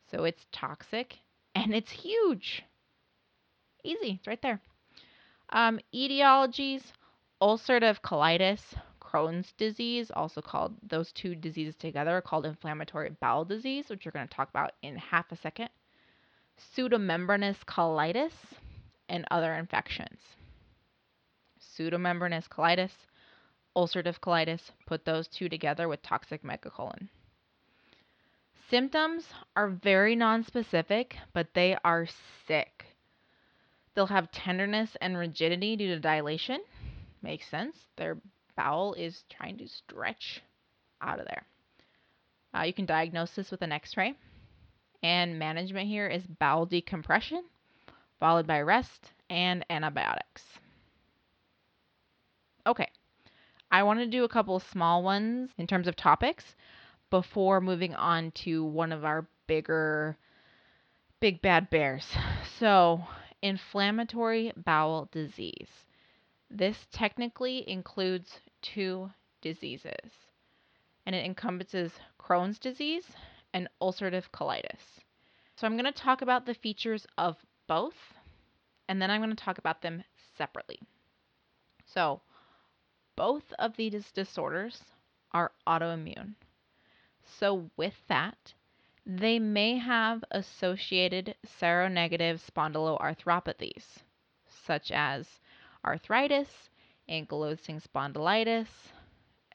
So 0.09 0.23
it's 0.23 0.47
toxic 0.51 1.19
and 1.53 1.71
it's 1.75 1.91
huge. 1.91 2.63
Easy, 3.83 4.15
it's 4.17 4.27
right 4.27 4.41
there. 4.41 4.59
Um, 5.51 5.79
etiologies 5.93 6.81
ulcerative 7.39 8.01
colitis, 8.01 8.61
Crohn's 9.11 9.53
disease, 9.57 10.11
also 10.15 10.41
called 10.41 10.75
those 10.87 11.11
two 11.11 11.35
diseases 11.35 11.75
together 11.75 12.17
are 12.17 12.21
called 12.21 12.45
inflammatory 12.45 13.09
bowel 13.19 13.45
disease, 13.45 13.89
which 13.89 14.05
we're 14.05 14.11
going 14.11 14.27
to 14.27 14.33
talk 14.33 14.49
about 14.49 14.73
in 14.81 14.97
half 14.97 15.31
a 15.31 15.35
second, 15.35 15.69
pseudomembranous 16.57 17.57
colitis, 17.65 18.33
and 19.07 19.25
other 19.31 19.55
infections. 19.55 20.19
Pseudomembranous 21.59 22.47
colitis, 22.47 22.91
ulcerative 23.75 24.19
colitis, 24.19 24.61
put 24.85 25.05
those 25.05 25.27
two 25.27 25.49
together 25.49 25.87
with 25.87 26.01
toxic 26.03 26.43
megacolon. 26.43 27.07
Symptoms 28.69 29.25
are 29.55 29.69
very 29.69 30.15
nonspecific, 30.15 31.13
but 31.33 31.47
they 31.55 31.75
are 31.83 32.07
sick. 32.47 32.85
They'll 33.95 34.05
have 34.05 34.31
tenderness 34.31 34.95
and 35.01 35.17
rigidity 35.17 35.75
due 35.75 35.87
to 35.87 35.99
dilation. 35.99 36.61
Makes 37.23 37.49
sense. 37.49 37.75
Their 37.97 38.17
bowel 38.59 38.93
is 38.95 39.23
trying 39.29 39.57
to 39.57 39.67
stretch 39.69 40.41
out 41.01 41.17
of 41.17 41.25
there. 41.25 41.43
Uh, 42.53 42.63
you 42.63 42.73
can 42.73 42.85
diagnose 42.85 43.31
this 43.31 43.51
with 43.51 43.61
an 43.61 43.71
x 43.71 43.95
ray. 43.95 44.13
And 45.01 45.39
management 45.39 45.87
here 45.87 46.07
is 46.09 46.23
bowel 46.27 46.65
decompression, 46.65 47.45
followed 48.19 48.45
by 48.45 48.61
rest 48.61 49.13
and 49.29 49.65
antibiotics. 49.69 50.43
Okay, 52.67 52.89
I 53.71 53.83
want 53.83 53.99
to 54.01 54.07
do 54.07 54.25
a 54.25 54.29
couple 54.29 54.59
small 54.59 55.03
ones 55.03 55.51
in 55.57 55.65
terms 55.65 55.87
of 55.87 55.95
topics 55.95 56.43
before 57.09 57.61
moving 57.61 57.95
on 57.95 58.31
to 58.43 58.65
one 58.65 58.91
of 58.91 59.05
our 59.05 59.25
bigger, 59.47 60.17
big 61.21 61.41
bad 61.41 61.69
bears. 61.69 62.05
So, 62.59 63.01
inflammatory 63.41 64.51
bowel 64.57 65.07
disease. 65.13 65.69
This 66.51 66.75
technically 66.91 67.63
includes 67.69 68.41
two 68.61 69.11
diseases, 69.41 70.11
and 71.05 71.15
it 71.15 71.25
encompasses 71.25 71.91
Crohn's 72.19 72.59
disease 72.59 73.05
and 73.53 73.67
ulcerative 73.81 74.29
colitis. 74.31 75.01
So 75.55 75.67
I'm 75.67 75.75
going 75.77 75.85
to 75.85 75.91
talk 75.91 76.21
about 76.21 76.45
the 76.45 76.53
features 76.53 77.05
of 77.17 77.35
both, 77.67 78.13
and 78.87 79.01
then 79.01 79.11
I'm 79.11 79.21
going 79.21 79.35
to 79.35 79.43
talk 79.43 79.57
about 79.57 79.81
them 79.81 80.03
separately. 80.37 80.79
So, 81.85 82.21
both 83.15 83.51
of 83.59 83.75
these 83.75 84.11
disorders 84.11 84.81
are 85.31 85.51
autoimmune. 85.67 86.35
So, 87.25 87.69
with 87.75 87.95
that, 88.07 88.53
they 89.05 89.39
may 89.39 89.77
have 89.77 90.23
associated 90.31 91.35
seronegative 91.45 92.39
spondyloarthropathies, 92.39 94.03
such 94.47 94.91
as 94.91 95.39
arthritis, 95.83 96.69
ankylosing 97.09 97.81
spondylitis, 97.81 98.67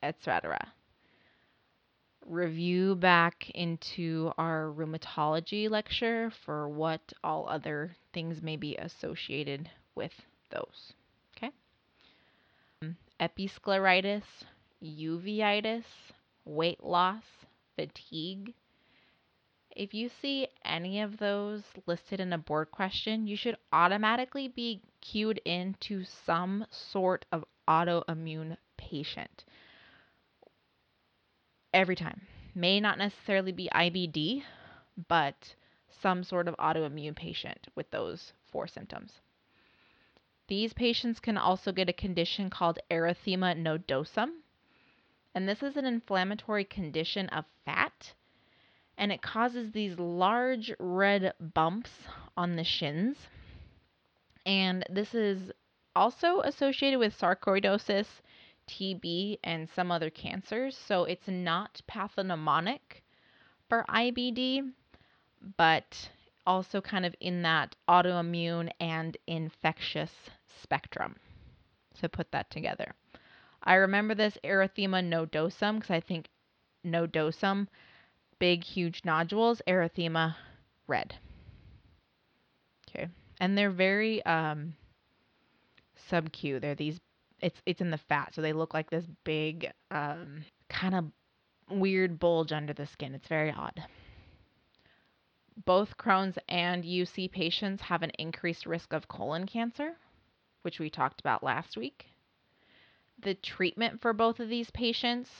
etc. 0.03 0.73
Review 2.27 2.95
back 2.95 3.51
into 3.51 4.33
our 4.39 4.73
rheumatology 4.75 5.71
lecture 5.71 6.33
for 6.45 6.69
what 6.69 7.01
all 7.23 7.49
other 7.49 7.95
things 8.13 8.43
may 8.43 8.57
be 8.57 8.77
associated 8.77 9.71
with 9.95 10.13
those. 10.51 10.93
Okay? 11.37 11.51
Um, 12.83 12.97
episcleritis, 13.21 14.23
uveitis, 14.83 15.85
weight 16.45 16.83
loss, 16.83 17.23
fatigue. 17.77 18.55
If 19.77 19.93
you 19.93 20.09
see 20.23 20.49
any 20.65 21.01
of 21.01 21.19
those 21.19 21.63
listed 21.87 22.21
in 22.21 22.33
a 22.33 22.39
board 22.39 22.71
question, 22.71 23.27
you 23.27 23.37
should 23.37 23.57
automatically 23.73 24.49
be 24.49 24.81
cued 25.05 25.41
into 25.45 26.03
some 26.27 26.67
sort 26.71 27.27
of 27.31 27.45
autoimmune 27.69 28.57
patient. 28.77 29.45
Every 31.73 31.97
time. 31.97 32.23
May 32.55 32.81
not 32.81 32.99
necessarily 32.99 33.53
be 33.53 33.69
IBD, 33.75 34.43
but 35.09 35.55
some 36.01 36.23
sort 36.23 36.49
of 36.49 36.57
autoimmune 36.57 37.17
patient 37.17 37.69
with 37.75 37.91
those 37.91 38.33
four 38.51 38.67
symptoms. 38.67 39.21
These 40.47 40.73
patients 40.73 41.21
can 41.21 41.37
also 41.37 41.73
get 41.73 41.89
a 41.89 41.93
condition 41.93 42.51
called 42.51 42.79
erythema 42.91 43.57
nodosum, 43.57 44.31
and 45.35 45.49
this 45.49 45.63
is 45.63 45.77
an 45.77 45.85
inflammatory 45.85 46.65
condition 46.65 47.29
of 47.31 47.45
fat, 47.65 48.13
and 48.97 49.11
it 49.11 49.23
causes 49.23 49.73
these 49.73 49.99
large 49.99 50.73
red 50.79 51.33
bumps 51.41 51.91
on 52.37 52.57
the 52.57 52.65
shins. 52.65 53.17
And 54.47 54.85
this 54.91 55.15
is 55.15 55.51
also 55.97 56.41
associated 56.41 56.99
with 56.99 57.19
sarcoidosis, 57.19 58.07
TB 58.69 59.39
and 59.45 59.69
some 59.75 59.91
other 59.91 60.11
cancers. 60.11 60.77
So 60.77 61.05
it's 61.05 61.29
not 61.29 61.81
pathognomonic 61.91 63.03
for 63.69 63.85
IBD, 63.89 64.73
but 65.57 66.09
also 66.47 66.81
kind 66.81 67.07
of 67.07 67.15
in 67.21 67.43
that 67.43 67.75
autoimmune 67.89 68.71
and 68.81 69.17
infectious 69.27 70.13
spectrum. 70.63 71.17
So 72.01 72.09
put 72.09 72.31
that 72.33 72.51
together. 72.51 72.95
I 73.63 73.75
remember 73.75 74.15
this 74.15 74.37
erythema 74.45 75.03
nodosum 75.03 75.77
because 75.77 75.91
I 75.91 76.01
think 76.01 76.29
nodosum, 76.85 77.69
big, 78.39 78.63
huge 78.63 79.03
nodules, 79.05 79.63
erythema, 79.67 80.37
red. 80.87 81.15
Okay. 82.89 83.09
And 83.41 83.57
they're 83.57 83.71
very 83.71 84.25
um, 84.25 84.75
sub-Q. 86.09 86.61
They're 86.61 86.75
these, 86.75 87.01
it's, 87.41 87.61
it's 87.67 87.81
in 87.81 87.91
the 87.91 87.99
fat. 87.99 88.35
So 88.35 88.43
they 88.43 88.53
look 88.53 88.75
like 88.75 88.91
this 88.91 89.07
big, 89.25 89.71
um, 89.91 90.45
kind 90.69 90.95
of 90.95 91.05
weird 91.71 92.19
bulge 92.19 92.53
under 92.53 92.73
the 92.73 92.87
skin. 92.87 93.15
It's 93.15 93.29
very 93.29 93.53
odd. 93.53 93.83
Both 95.65 95.97
Crohn's 95.97 96.39
and 96.49 96.85
UC 96.85 97.31
patients 97.31 97.83
have 97.83 98.03
an 98.03 98.11
increased 98.19 98.67
risk 98.67 98.93
of 98.93 99.09
colon 99.09 99.47
cancer, 99.47 99.97
which 100.63 100.81
we 100.81 100.91
talked 100.91 101.21
about 101.21 101.45
last 101.45 101.77
week. 101.77 102.07
The 103.23 103.35
treatment 103.35 104.01
for 104.01 104.13
both 104.13 104.41
of 104.41 104.49
these 104.49 104.71
patients 104.71 105.31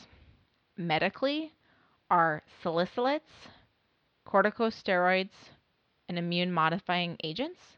medically 0.77 1.53
are 2.11 2.43
salicylates, 2.63 3.21
corticosteroids, 4.27 5.35
and 6.09 6.19
immune 6.19 6.53
modifying 6.53 7.17
agents. 7.25 7.74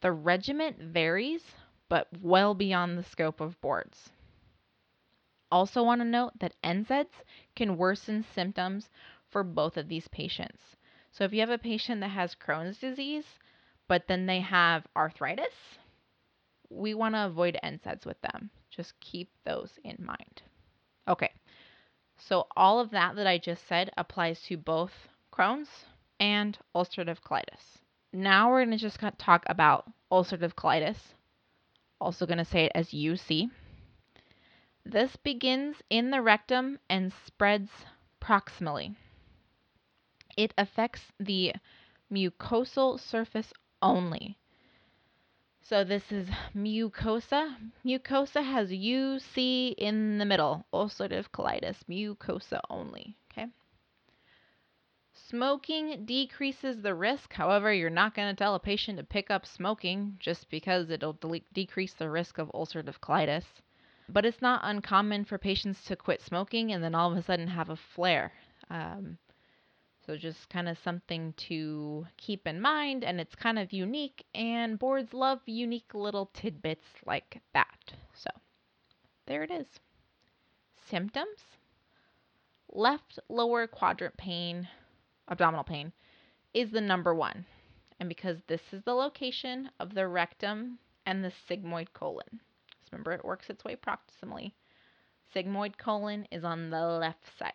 The 0.00 0.12
regiment 0.12 0.78
varies, 0.78 1.54
but 1.88 2.08
well 2.20 2.54
beyond 2.54 2.98
the 2.98 3.02
scope 3.02 3.40
of 3.40 3.60
boards. 3.60 4.10
Also, 5.50 5.82
want 5.82 6.00
to 6.00 6.04
note 6.04 6.38
that 6.38 6.60
NSAIDs 6.62 7.22
can 7.54 7.76
worsen 7.76 8.22
symptoms 8.22 8.90
for 9.28 9.42
both 9.42 9.76
of 9.76 9.88
these 9.88 10.08
patients. 10.08 10.76
So, 11.12 11.24
if 11.24 11.32
you 11.32 11.40
have 11.40 11.50
a 11.50 11.58
patient 11.58 12.00
that 12.02 12.08
has 12.08 12.34
Crohn's 12.34 12.78
disease, 12.78 13.38
but 13.88 14.06
then 14.06 14.26
they 14.26 14.40
have 14.40 14.86
arthritis, 14.96 15.78
we 16.68 16.94
want 16.94 17.14
to 17.14 17.26
avoid 17.26 17.58
NSAIDs 17.62 18.04
with 18.04 18.20
them. 18.20 18.50
Just 18.70 18.98
keep 19.00 19.30
those 19.44 19.78
in 19.82 19.96
mind. 19.98 20.42
Okay, 21.08 21.32
so 22.18 22.48
all 22.56 22.80
of 22.80 22.90
that 22.90 23.14
that 23.16 23.26
I 23.26 23.38
just 23.38 23.66
said 23.66 23.90
applies 23.96 24.42
to 24.42 24.56
both 24.56 25.08
Crohn's 25.32 25.86
and 26.18 26.58
ulcerative 26.74 27.20
colitis. 27.20 27.78
Now 28.12 28.50
we're 28.50 28.64
going 28.64 28.76
to 28.76 28.82
just 28.82 29.00
talk 29.18 29.44
about 29.46 29.90
ulcerative 30.10 30.54
colitis. 30.54 30.96
Also 32.00 32.26
going 32.26 32.38
to 32.38 32.44
say 32.44 32.64
it 32.64 32.72
as 32.74 32.88
UC. 32.90 33.50
This 34.84 35.16
begins 35.16 35.76
in 35.90 36.10
the 36.10 36.22
rectum 36.22 36.78
and 36.88 37.12
spreads 37.26 37.70
proximally. 38.20 38.94
It 40.36 40.54
affects 40.56 41.00
the 41.18 41.54
mucosal 42.12 43.00
surface 43.00 43.52
only. 43.82 44.38
So 45.62 45.82
this 45.82 46.12
is 46.12 46.28
mucosa. 46.54 47.56
Mucosa 47.84 48.44
has 48.44 48.70
UC 48.70 49.74
in 49.76 50.18
the 50.18 50.24
middle. 50.24 50.64
Ulcerative 50.72 51.30
colitis, 51.30 51.78
mucosa 51.90 52.60
only. 52.70 53.16
Smoking 55.18 56.04
decreases 56.04 56.82
the 56.82 56.94
risk. 56.94 57.32
However, 57.32 57.72
you're 57.72 57.90
not 57.90 58.14
going 58.14 58.28
to 58.28 58.38
tell 58.38 58.54
a 58.54 58.60
patient 58.60 58.98
to 58.98 59.04
pick 59.04 59.30
up 59.30 59.46
smoking 59.46 60.16
just 60.20 60.48
because 60.50 60.90
it'll 60.90 61.14
de- 61.14 61.42
decrease 61.52 61.94
the 61.94 62.10
risk 62.10 62.38
of 62.38 62.52
ulcerative 62.52 63.00
colitis. 63.00 63.44
But 64.08 64.26
it's 64.26 64.42
not 64.42 64.60
uncommon 64.62 65.24
for 65.24 65.38
patients 65.38 65.82
to 65.84 65.96
quit 65.96 66.20
smoking 66.20 66.72
and 66.72 66.84
then 66.84 66.94
all 66.94 67.10
of 67.10 67.18
a 67.18 67.22
sudden 67.22 67.48
have 67.48 67.70
a 67.70 67.76
flare. 67.76 68.32
Um, 68.70 69.18
so 70.06 70.16
just 70.16 70.48
kind 70.48 70.68
of 70.68 70.78
something 70.78 71.32
to 71.48 72.06
keep 72.16 72.46
in 72.46 72.60
mind, 72.60 73.02
and 73.02 73.20
it's 73.20 73.34
kind 73.34 73.58
of 73.58 73.72
unique, 73.72 74.24
and 74.34 74.78
boards 74.78 75.12
love 75.12 75.40
unique 75.46 75.94
little 75.94 76.30
tidbits 76.32 76.86
like 77.04 77.40
that. 77.54 77.92
So 78.12 78.30
there 79.26 79.42
it 79.42 79.50
is. 79.50 79.66
Symptoms 80.88 81.56
left 82.72 83.18
lower 83.28 83.66
quadrant 83.66 84.16
pain, 84.16 84.68
abdominal 85.28 85.64
pain, 85.64 85.92
is 86.54 86.70
the 86.70 86.80
number 86.80 87.14
one. 87.14 87.44
And 87.98 88.08
because 88.08 88.38
this 88.46 88.60
is 88.72 88.82
the 88.84 88.94
location 88.94 89.70
of 89.80 89.94
the 89.94 90.06
rectum 90.06 90.78
and 91.06 91.24
the 91.24 91.32
sigmoid 91.48 91.88
colon. 91.92 92.40
remember, 92.92 93.12
it 93.12 93.24
works 93.24 93.48
its 93.48 93.64
way 93.64 93.76
proximally. 93.76 94.52
Sigmoid 95.34 95.76
colon 95.78 96.26
is 96.30 96.44
on 96.44 96.70
the 96.70 96.84
left 96.84 97.24
side. 97.38 97.52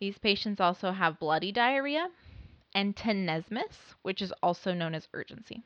These 0.00 0.18
patients 0.18 0.60
also 0.60 0.92
have 0.92 1.18
bloody 1.18 1.52
diarrhea 1.52 2.08
and 2.74 2.94
tenesmus, 2.94 3.94
which 4.02 4.20
is 4.20 4.32
also 4.42 4.74
known 4.74 4.94
as 4.94 5.08
urgency. 5.14 5.62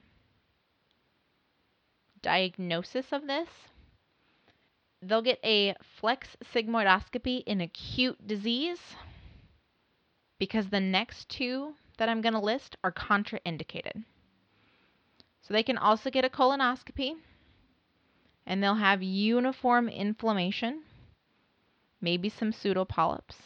Diagnosis 2.23 3.07
of 3.13 3.27
this 3.27 3.49
they'll 5.03 5.23
get 5.23 5.41
a 5.45 5.75
flex 5.99 6.37
sigmoidoscopy 6.55 7.43
in 7.47 7.61
acute 7.61 8.27
disease 8.27 8.79
because 10.41 10.71
the 10.71 10.81
next 10.81 11.29
two 11.29 11.75
that 11.99 12.09
I'm 12.09 12.23
going 12.23 12.33
to 12.33 12.41
list 12.41 12.77
are 12.83 12.91
contraindicated. 12.91 14.03
So 15.43 15.55
they 15.55 15.63
can 15.63 15.79
also 15.79 16.11
get 16.11 16.25
a 16.25 16.29
colonoscopy 16.29 17.13
and 18.47 18.63
they'll 18.63 18.75
have 18.75 19.03
uniform 19.03 19.89
inflammation, 19.89 20.83
maybe 22.01 22.29
some 22.29 22.53
pseudopolyps 22.53 23.37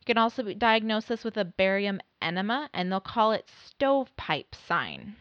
You 0.00 0.06
can 0.06 0.18
also 0.18 0.42
be 0.42 0.54
diagnosed 0.54 1.08
this 1.08 1.24
with 1.24 1.36
a 1.36 1.44
barium 1.44 2.00
enema, 2.22 2.70
and 2.72 2.90
they'll 2.90 3.00
call 3.00 3.32
it 3.32 3.48
stovepipe 3.66 4.54
sign. 4.54 5.14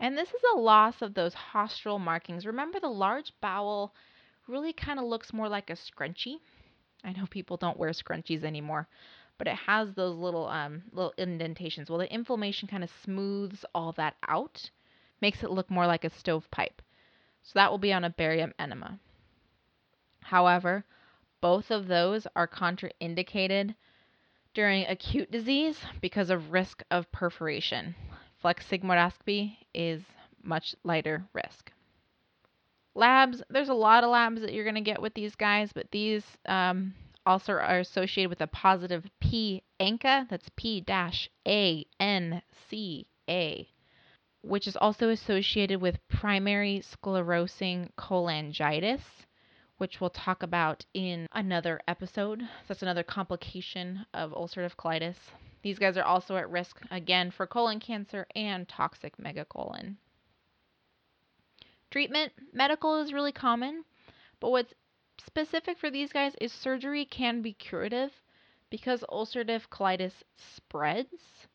And 0.00 0.16
this 0.16 0.30
is 0.30 0.40
a 0.54 0.58
loss 0.58 1.02
of 1.02 1.12
those 1.12 1.34
haustral 1.34 2.00
markings. 2.00 2.46
Remember, 2.46 2.80
the 2.80 2.88
large 2.88 3.32
bowel 3.42 3.94
really 4.48 4.72
kind 4.72 4.98
of 4.98 5.04
looks 5.04 5.32
more 5.34 5.48
like 5.48 5.68
a 5.68 5.74
scrunchie. 5.74 6.40
I 7.04 7.12
know 7.12 7.26
people 7.26 7.56
don't 7.56 7.78
wear 7.78 7.90
scrunchies 7.90 8.44
anymore, 8.44 8.88
but 9.38 9.48
it 9.48 9.56
has 9.56 9.94
those 9.94 10.16
little 10.16 10.46
um, 10.48 10.82
little 10.92 11.14
indentations. 11.16 11.88
Well, 11.88 11.98
the 11.98 12.12
inflammation 12.12 12.68
kind 12.68 12.84
of 12.84 12.90
smooths 13.04 13.64
all 13.74 13.92
that 13.92 14.16
out, 14.28 14.70
makes 15.20 15.42
it 15.42 15.50
look 15.50 15.70
more 15.70 15.86
like 15.86 16.04
a 16.04 16.10
stovepipe. 16.10 16.82
So 17.42 17.52
that 17.54 17.70
will 17.70 17.78
be 17.78 17.92
on 17.92 18.04
a 18.04 18.10
barium 18.10 18.52
enema. 18.58 18.98
However, 20.22 20.84
both 21.40 21.70
of 21.70 21.86
those 21.86 22.26
are 22.36 22.46
contraindicated 22.46 23.74
during 24.52 24.84
acute 24.86 25.30
disease 25.30 25.84
because 26.00 26.28
of 26.28 26.52
risk 26.52 26.82
of 26.90 27.10
perforation. 27.12 27.94
Flex 28.40 28.68
sigmoidoscopy 28.68 29.56
is 29.74 30.02
much 30.42 30.74
lighter 30.84 31.24
risk. 31.32 31.69
Labs, 32.94 33.42
there's 33.48 33.68
a 33.68 33.74
lot 33.74 34.04
of 34.04 34.10
labs 34.10 34.40
that 34.40 34.52
you're 34.52 34.64
going 34.64 34.74
to 34.74 34.80
get 34.80 35.00
with 35.00 35.14
these 35.14 35.34
guys, 35.34 35.72
but 35.72 35.90
these 35.90 36.24
um, 36.46 36.94
also 37.24 37.52
are 37.52 37.78
associated 37.78 38.30
with 38.30 38.40
a 38.40 38.46
positive 38.46 39.04
P 39.20 39.62
ANCA, 39.80 40.28
that's 40.28 40.50
P 40.56 40.84
A 41.46 41.86
N 42.00 42.42
C 42.68 43.06
A, 43.28 43.68
which 44.42 44.66
is 44.66 44.76
also 44.76 45.08
associated 45.10 45.80
with 45.80 45.98
primary 46.08 46.82
sclerosing 46.82 47.90
cholangitis 47.96 49.00
which 49.80 49.98
we'll 49.98 50.10
talk 50.10 50.42
about 50.42 50.84
in 50.92 51.26
another 51.32 51.80
episode. 51.88 52.42
That's 52.68 52.82
another 52.82 53.02
complication 53.02 54.04
of 54.12 54.32
ulcerative 54.32 54.76
colitis. 54.76 55.16
These 55.62 55.78
guys 55.78 55.96
are 55.96 56.04
also 56.04 56.36
at 56.36 56.50
risk 56.50 56.78
again 56.90 57.30
for 57.30 57.46
colon 57.46 57.80
cancer 57.80 58.26
and 58.36 58.68
toxic 58.68 59.16
megacolon. 59.16 59.96
Treatment 61.90 62.32
medical 62.52 63.00
is 63.00 63.12
really 63.12 63.32
common, 63.32 63.84
but 64.38 64.50
what's 64.50 64.74
specific 65.26 65.78
for 65.78 65.90
these 65.90 66.12
guys 66.12 66.34
is 66.40 66.52
surgery 66.52 67.04
can 67.04 67.42
be 67.42 67.52
curative 67.52 68.12
because 68.70 69.04
ulcerative 69.10 69.68
colitis 69.68 70.12
spreads. 70.36 71.46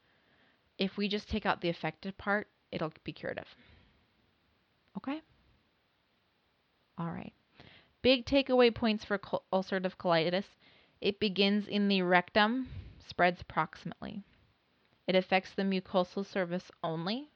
If 0.78 0.98
we 0.98 1.08
just 1.08 1.30
take 1.30 1.46
out 1.46 1.62
the 1.62 1.70
affected 1.70 2.18
part, 2.18 2.48
it'll 2.72 2.92
be 3.04 3.14
curative. 3.14 3.48
Okay? 4.98 5.22
All 6.98 7.12
right. 7.12 7.34
Big 8.02 8.26
takeaway 8.26 8.74
points 8.74 9.06
for 9.06 9.18
ulcerative 9.18 9.96
colitis 9.98 10.46
it 11.02 11.20
begins 11.20 11.68
in 11.68 11.88
the 11.88 12.02
rectum, 12.02 12.68
spreads 13.08 13.44
proximally. 13.44 14.24
It 15.08 15.16
affects 15.16 15.54
the 15.54 15.64
mucosal 15.64 16.26
surface 16.26 16.72
only. 16.84 17.30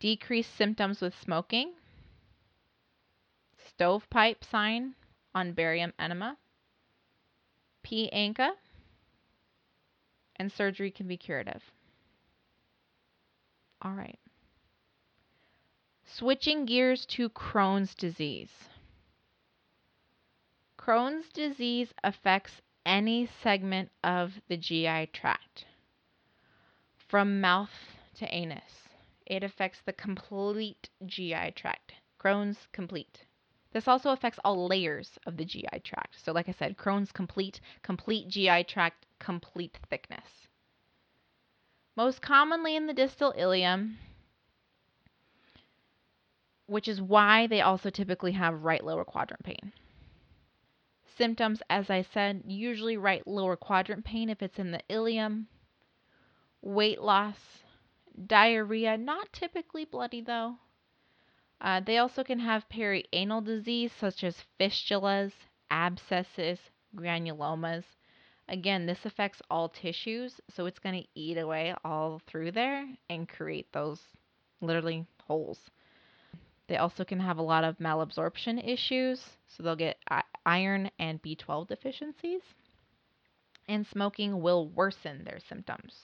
Decreased 0.00 0.54
symptoms 0.54 1.00
with 1.00 1.18
smoking. 1.20 1.72
Stovepipe 3.56 4.44
sign 4.44 4.94
on 5.34 5.52
barium 5.52 5.92
enema. 5.98 6.36
P. 7.82 8.08
ANCA. 8.12 8.50
And 10.36 10.52
surgery 10.52 10.90
can 10.90 11.08
be 11.08 11.16
curative. 11.16 11.62
All 13.82 13.92
right. 13.92 14.18
Switching 16.04 16.64
gears 16.64 17.04
to 17.06 17.28
Crohn's 17.28 17.94
disease. 17.94 18.50
Crohn's 20.78 21.28
disease 21.28 21.92
affects 22.02 22.62
any 22.86 23.28
segment 23.42 23.90
of 24.02 24.40
the 24.48 24.56
GI 24.56 25.10
tract, 25.12 25.66
from 26.96 27.40
mouth 27.40 27.70
to 28.14 28.34
anus. 28.34 28.87
It 29.28 29.44
affects 29.44 29.82
the 29.82 29.92
complete 29.92 30.88
GI 31.04 31.52
tract. 31.54 31.92
Crohn's 32.18 32.66
complete. 32.72 33.26
This 33.72 33.86
also 33.86 34.10
affects 34.10 34.40
all 34.42 34.66
layers 34.66 35.18
of 35.26 35.36
the 35.36 35.44
GI 35.44 35.80
tract. 35.84 36.16
So, 36.24 36.32
like 36.32 36.48
I 36.48 36.52
said, 36.52 36.78
Crohn's 36.78 37.12
complete, 37.12 37.60
complete 37.82 38.28
GI 38.28 38.64
tract, 38.64 39.04
complete 39.18 39.78
thickness. 39.90 40.48
Most 41.94 42.22
commonly 42.22 42.74
in 42.74 42.86
the 42.86 42.94
distal 42.94 43.34
ileum, 43.34 43.96
which 46.64 46.88
is 46.88 47.02
why 47.02 47.46
they 47.46 47.60
also 47.60 47.90
typically 47.90 48.32
have 48.32 48.64
right 48.64 48.82
lower 48.82 49.04
quadrant 49.04 49.44
pain. 49.44 49.74
Symptoms, 51.18 51.60
as 51.68 51.90
I 51.90 52.00
said, 52.00 52.44
usually 52.46 52.96
right 52.96 53.26
lower 53.26 53.56
quadrant 53.56 54.06
pain 54.06 54.30
if 54.30 54.42
it's 54.42 54.58
in 54.58 54.70
the 54.70 54.82
ileum, 54.88 55.48
weight 56.62 57.02
loss, 57.02 57.36
diarrhea, 58.26 58.96
not 58.96 59.32
typically 59.32 59.84
bloody 59.84 60.20
though, 60.20 60.56
uh, 61.60 61.80
they 61.80 61.98
also 61.98 62.22
can 62.22 62.38
have 62.38 62.68
perianal 62.68 63.44
disease 63.44 63.92
such 63.98 64.22
as 64.22 64.44
fistulas, 64.60 65.32
abscesses, 65.70 66.58
granulomas. 66.94 67.84
Again, 68.48 68.86
this 68.86 69.04
affects 69.04 69.42
all 69.50 69.68
tissues, 69.68 70.40
so 70.48 70.66
it's 70.66 70.78
going 70.78 71.02
to 71.02 71.08
eat 71.14 71.36
away 71.36 71.74
all 71.84 72.20
through 72.26 72.52
there 72.52 72.86
and 73.10 73.28
create 73.28 73.72
those 73.72 74.00
literally 74.60 75.04
holes. 75.24 75.58
They 76.68 76.76
also 76.76 77.04
can 77.04 77.20
have 77.20 77.38
a 77.38 77.42
lot 77.42 77.64
of 77.64 77.78
malabsorption 77.78 78.66
issues, 78.66 79.36
so 79.48 79.62
they'll 79.62 79.76
get 79.76 79.98
iron 80.46 80.90
and 80.98 81.20
B12 81.22 81.68
deficiencies. 81.68 82.42
And 83.66 83.86
smoking 83.86 84.40
will 84.40 84.68
worsen 84.68 85.24
their 85.24 85.40
symptoms. 85.40 85.94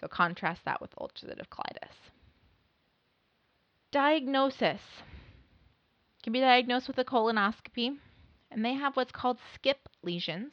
So 0.00 0.08
contrast 0.08 0.64
that 0.64 0.80
with 0.80 0.94
ulcerative 0.96 1.48
colitis. 1.48 2.10
Diagnosis 3.92 4.80
can 6.22 6.32
be 6.32 6.40
diagnosed 6.40 6.88
with 6.88 6.98
a 6.98 7.04
colonoscopy, 7.04 7.98
and 8.50 8.64
they 8.64 8.74
have 8.74 8.96
what's 8.96 9.12
called 9.12 9.38
skip 9.54 9.88
lesions. 10.02 10.52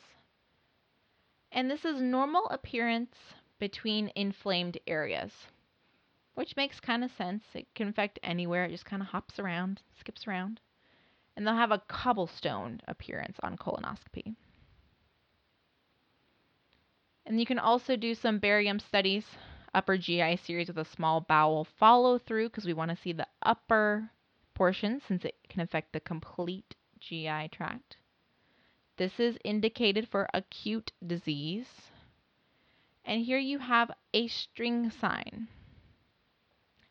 And 1.51 1.71
this 1.71 1.85
is 1.85 2.01
normal 2.01 2.47
appearance 2.49 3.15
between 3.57 4.11
inflamed 4.15 4.77
areas, 4.85 5.31
which 6.35 6.55
makes 6.57 6.79
kind 6.79 7.03
of 7.03 7.11
sense. 7.11 7.43
It 7.53 7.67
can 7.73 7.87
affect 7.87 8.19
anywhere, 8.21 8.65
it 8.65 8.71
just 8.71 8.85
kind 8.85 9.01
of 9.01 9.07
hops 9.09 9.39
around, 9.39 9.81
skips 9.99 10.27
around. 10.27 10.59
And 11.35 11.45
they'll 11.45 11.55
have 11.55 11.71
a 11.71 11.83
cobblestone 11.87 12.81
appearance 12.87 13.37
on 13.43 13.57
colonoscopy. 13.57 14.35
And 17.27 17.41
you 17.41 17.45
can 17.45 17.59
also 17.59 17.97
do 17.97 18.15
some 18.15 18.39
barium 18.39 18.79
studies 18.79 19.35
upper 19.73 19.97
GI 19.97 20.37
series 20.37 20.69
with 20.69 20.77
a 20.77 20.85
small 20.85 21.19
bowel 21.19 21.65
follow 21.65 22.17
through 22.17 22.47
because 22.47 22.65
we 22.65 22.71
want 22.71 22.89
to 22.89 22.95
see 22.95 23.11
the 23.11 23.27
upper 23.43 24.11
portion 24.53 25.01
since 25.05 25.25
it 25.25 25.35
can 25.49 25.59
affect 25.59 25.91
the 25.91 25.99
complete 25.99 26.73
GI 26.99 27.49
tract. 27.51 27.97
This 28.95 29.19
is 29.19 29.37
indicated 29.43 30.07
for 30.07 30.29
acute 30.33 30.93
disease. 31.05 31.91
And 33.03 33.25
here 33.25 33.37
you 33.37 33.59
have 33.59 33.91
a 34.13 34.27
string 34.27 34.89
sign. 34.89 35.49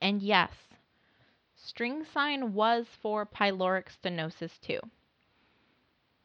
And 0.02 0.20
yes, 0.20 0.52
string 1.54 2.04
sign 2.04 2.52
was 2.52 2.86
for 3.00 3.24
pyloric 3.24 3.86
stenosis 3.88 4.60
too, 4.60 4.80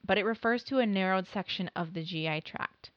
but 0.03 0.17
it 0.17 0.25
refers 0.25 0.65
to 0.65 0.79
a 0.79 0.85
narrowed 0.85 1.27
section 1.27 1.69
of 1.77 1.93
the 1.93 2.03
GI 2.03 2.41
tract 2.41 2.91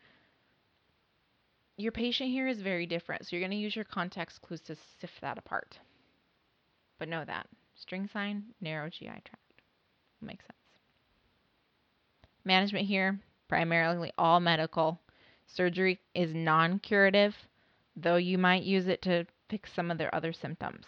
your 1.77 1.93
patient 1.93 2.31
here 2.31 2.47
is 2.47 2.61
very 2.61 2.87
different, 2.87 3.25
so 3.25 3.29
you're 3.33 3.41
going 3.41 3.51
to 3.51 3.57
use 3.57 3.75
your 3.75 3.85
context 3.85 4.41
clues 4.43 4.61
to 4.63 4.77
sift 5.01 5.21
that 5.21 5.39
apart. 5.39 5.79
But 6.99 7.09
know 7.09 7.25
that 7.25 7.47
string 7.75 8.09
sign, 8.13 8.45
narrow 8.61 8.89
GI 8.89 9.07
tract. 9.07 9.63
Makes 10.21 10.45
sense. 10.45 10.59
Management 12.45 12.87
here, 12.87 13.19
primarily 13.49 14.13
all 14.17 14.41
medical. 14.41 15.01
Surgery 15.47 16.01
is 16.15 16.33
non 16.35 16.79
curative, 16.79 17.35
though 17.97 18.17
you 18.17 18.39
might 18.39 18.63
use 18.63 18.87
it 18.87 19.03
to 19.03 19.27
fix 19.51 19.73
some 19.75 19.91
of 19.91 19.99
their 19.99 20.15
other 20.15 20.33
symptoms. 20.33 20.85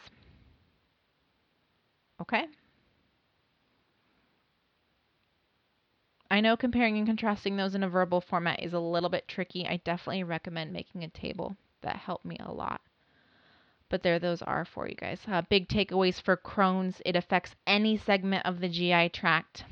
Okay? 2.21 2.47
I 6.31 6.41
know 6.41 6.57
comparing 6.57 6.99
and 6.99 7.07
contrasting 7.07 7.57
those 7.57 7.75
in 7.75 7.85
a 7.85 7.89
verbal 7.89 8.21
format 8.21 8.63
is 8.63 8.73
a 8.73 8.81
little 8.81 9.09
bit 9.09 9.29
tricky. 9.29 9.67
I 9.67 9.77
definitely 9.77 10.25
recommend 10.25 10.73
making 10.73 11.05
a 11.05 11.09
table. 11.09 11.57
That 11.83 11.97
helped 11.97 12.25
me 12.25 12.37
a 12.41 12.53
lot. 12.53 12.81
But 13.89 14.03
there 14.03 14.19
those 14.19 14.43
are 14.43 14.65
for 14.65 14.89
you 14.89 14.97
guys. 14.97 15.21
Uh, 15.29 15.43
big 15.43 15.69
takeaways 15.69 16.21
for 16.21 16.37
Crohn's. 16.37 17.01
It 17.07 17.15
affects 17.15 17.55
any 17.67 17.97
segment 17.97 18.45
of 18.45 18.59
the 18.59 18.69
GI 18.69 19.11
tract. 19.11 19.65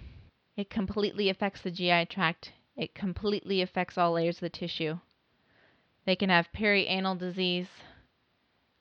It 0.57 0.71
completely 0.71 1.29
affects 1.29 1.63
the 1.63 1.73
GI 1.73 2.07
tract. 2.07 2.53
It 2.77 2.95
completely 2.95 3.61
affects 3.61 3.99
all 3.99 4.13
layers 4.13 4.37
of 4.37 4.43
the 4.43 4.51
tissue. 4.51 5.01
They 6.05 6.15
can 6.15 6.31
have 6.31 6.53
perianal 6.53 7.19
disease, 7.19 7.69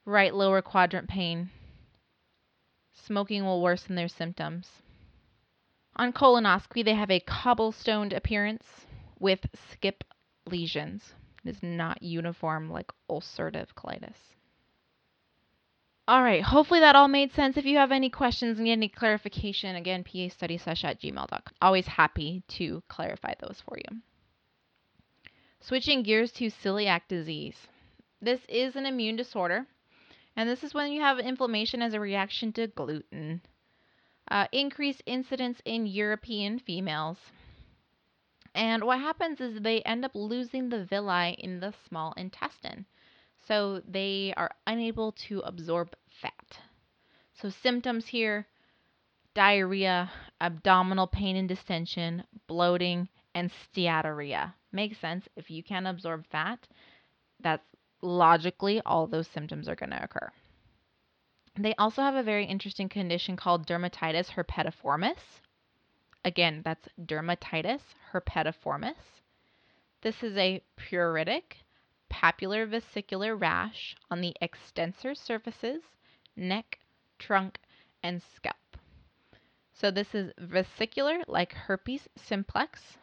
right 0.06 0.34
lower 0.34 0.62
quadrant 0.62 1.10
pain. 1.10 1.50
Smoking 2.92 3.44
will 3.46 3.62
worsen 3.62 3.96
their 3.96 4.08
symptoms. 4.08 4.83
On 5.96 6.12
colonoscopy, 6.12 6.84
they 6.84 6.96
have 6.96 7.12
a 7.12 7.20
cobblestoned 7.20 8.14
appearance 8.14 8.88
with 9.20 9.46
skip 9.72 10.04
lesions. 10.50 11.14
It 11.46 11.50
is 11.50 11.62
not 11.62 12.02
uniform 12.02 12.72
like 12.72 12.92
ulcerative 13.10 13.74
colitis. 13.76 14.16
All 16.08 16.24
right, 16.24 16.44
hopefully 16.44 16.82
that 16.82 16.96
all 16.96 17.08
made 17.08 17.32
sense. 17.32 17.56
If 17.56 17.66
you 17.66 17.78
have 17.78 17.92
any 17.92 18.10
questions 18.10 18.60
and 18.60 18.68
any 18.68 18.90
clarification, 18.90 19.76
again, 19.76 20.04
pastudysesh 20.04 20.84
at 20.84 21.00
gmail.com. 21.00 21.42
Always 21.62 21.88
happy 21.88 22.44
to 22.50 22.84
clarify 22.90 23.36
those 23.40 23.62
for 23.62 23.78
you. 23.78 24.00
Switching 25.62 26.04
gears 26.04 26.32
to 26.34 26.48
celiac 26.48 27.02
disease. 27.08 27.68
This 28.22 28.42
is 28.50 28.76
an 28.76 28.86
immune 28.86 29.16
disorder, 29.16 29.68
and 30.36 30.50
this 30.50 30.64
is 30.64 30.74
when 30.74 30.92
you 30.92 31.02
have 31.02 31.20
inflammation 31.20 31.82
as 31.82 31.94
a 31.94 32.00
reaction 32.00 32.52
to 32.54 32.68
gluten 32.68 33.42
uh, 34.34 34.48
increased 34.52 35.04
incidence 35.06 35.62
in 35.64 35.86
European 35.86 36.58
females. 36.58 37.18
And 38.56 38.84
what 38.84 39.00
happens 39.00 39.40
is 39.40 39.62
they 39.62 39.82
end 39.84 40.04
up 40.04 40.16
losing 40.16 40.70
the 40.70 40.86
villi 40.86 41.36
in 41.38 41.60
the 41.60 41.72
small 41.88 42.14
intestine. 42.18 42.88
So 43.48 43.82
they 43.88 44.34
are 44.36 44.50
unable 44.66 45.12
to 45.28 45.42
absorb 45.42 45.96
fat. 46.22 46.58
So 47.36 47.50
symptoms 47.50 48.08
here 48.08 48.48
diarrhea, 49.36 50.12
abdominal 50.42 51.08
pain 51.08 51.36
and 51.36 51.50
distension, 51.50 52.24
bloating, 52.48 53.10
and 53.34 53.52
steatorrhea. 53.52 54.54
Makes 54.72 55.00
sense. 55.00 55.28
If 55.36 55.50
you 55.50 55.64
can't 55.64 55.88
absorb 55.88 56.26
fat, 56.32 56.68
that's 57.40 57.66
logically 58.02 58.82
all 58.86 59.08
those 59.08 59.28
symptoms 59.28 59.68
are 59.68 59.76
going 59.76 59.90
to 59.92 60.04
occur. 60.04 60.32
They 61.56 61.76
also 61.76 62.02
have 62.02 62.16
a 62.16 62.24
very 62.24 62.46
interesting 62.46 62.90
condition 62.90 63.36
called 63.36 63.68
dermatitis 63.68 64.32
herpetiformis. 64.32 65.40
Again, 66.26 66.64
that's 66.66 66.88
dermatitis 67.00 67.82
herpetiformis. 68.12 69.22
This 70.02 70.24
is 70.24 70.36
a 70.36 70.64
pruritic 70.78 71.62
papular 72.10 72.66
vesicular 72.66 73.36
rash 73.36 73.96
on 74.10 74.22
the 74.22 74.36
extensor 74.42 75.14
surfaces, 75.14 75.84
neck, 76.36 76.80
trunk, 77.20 77.60
and 78.02 78.22
scalp. 78.36 78.78
So 79.74 79.92
this 79.92 80.16
is 80.16 80.34
vesicular 80.40 81.24
like 81.28 81.54
herpes 81.54 82.08
simplex. 82.16 82.98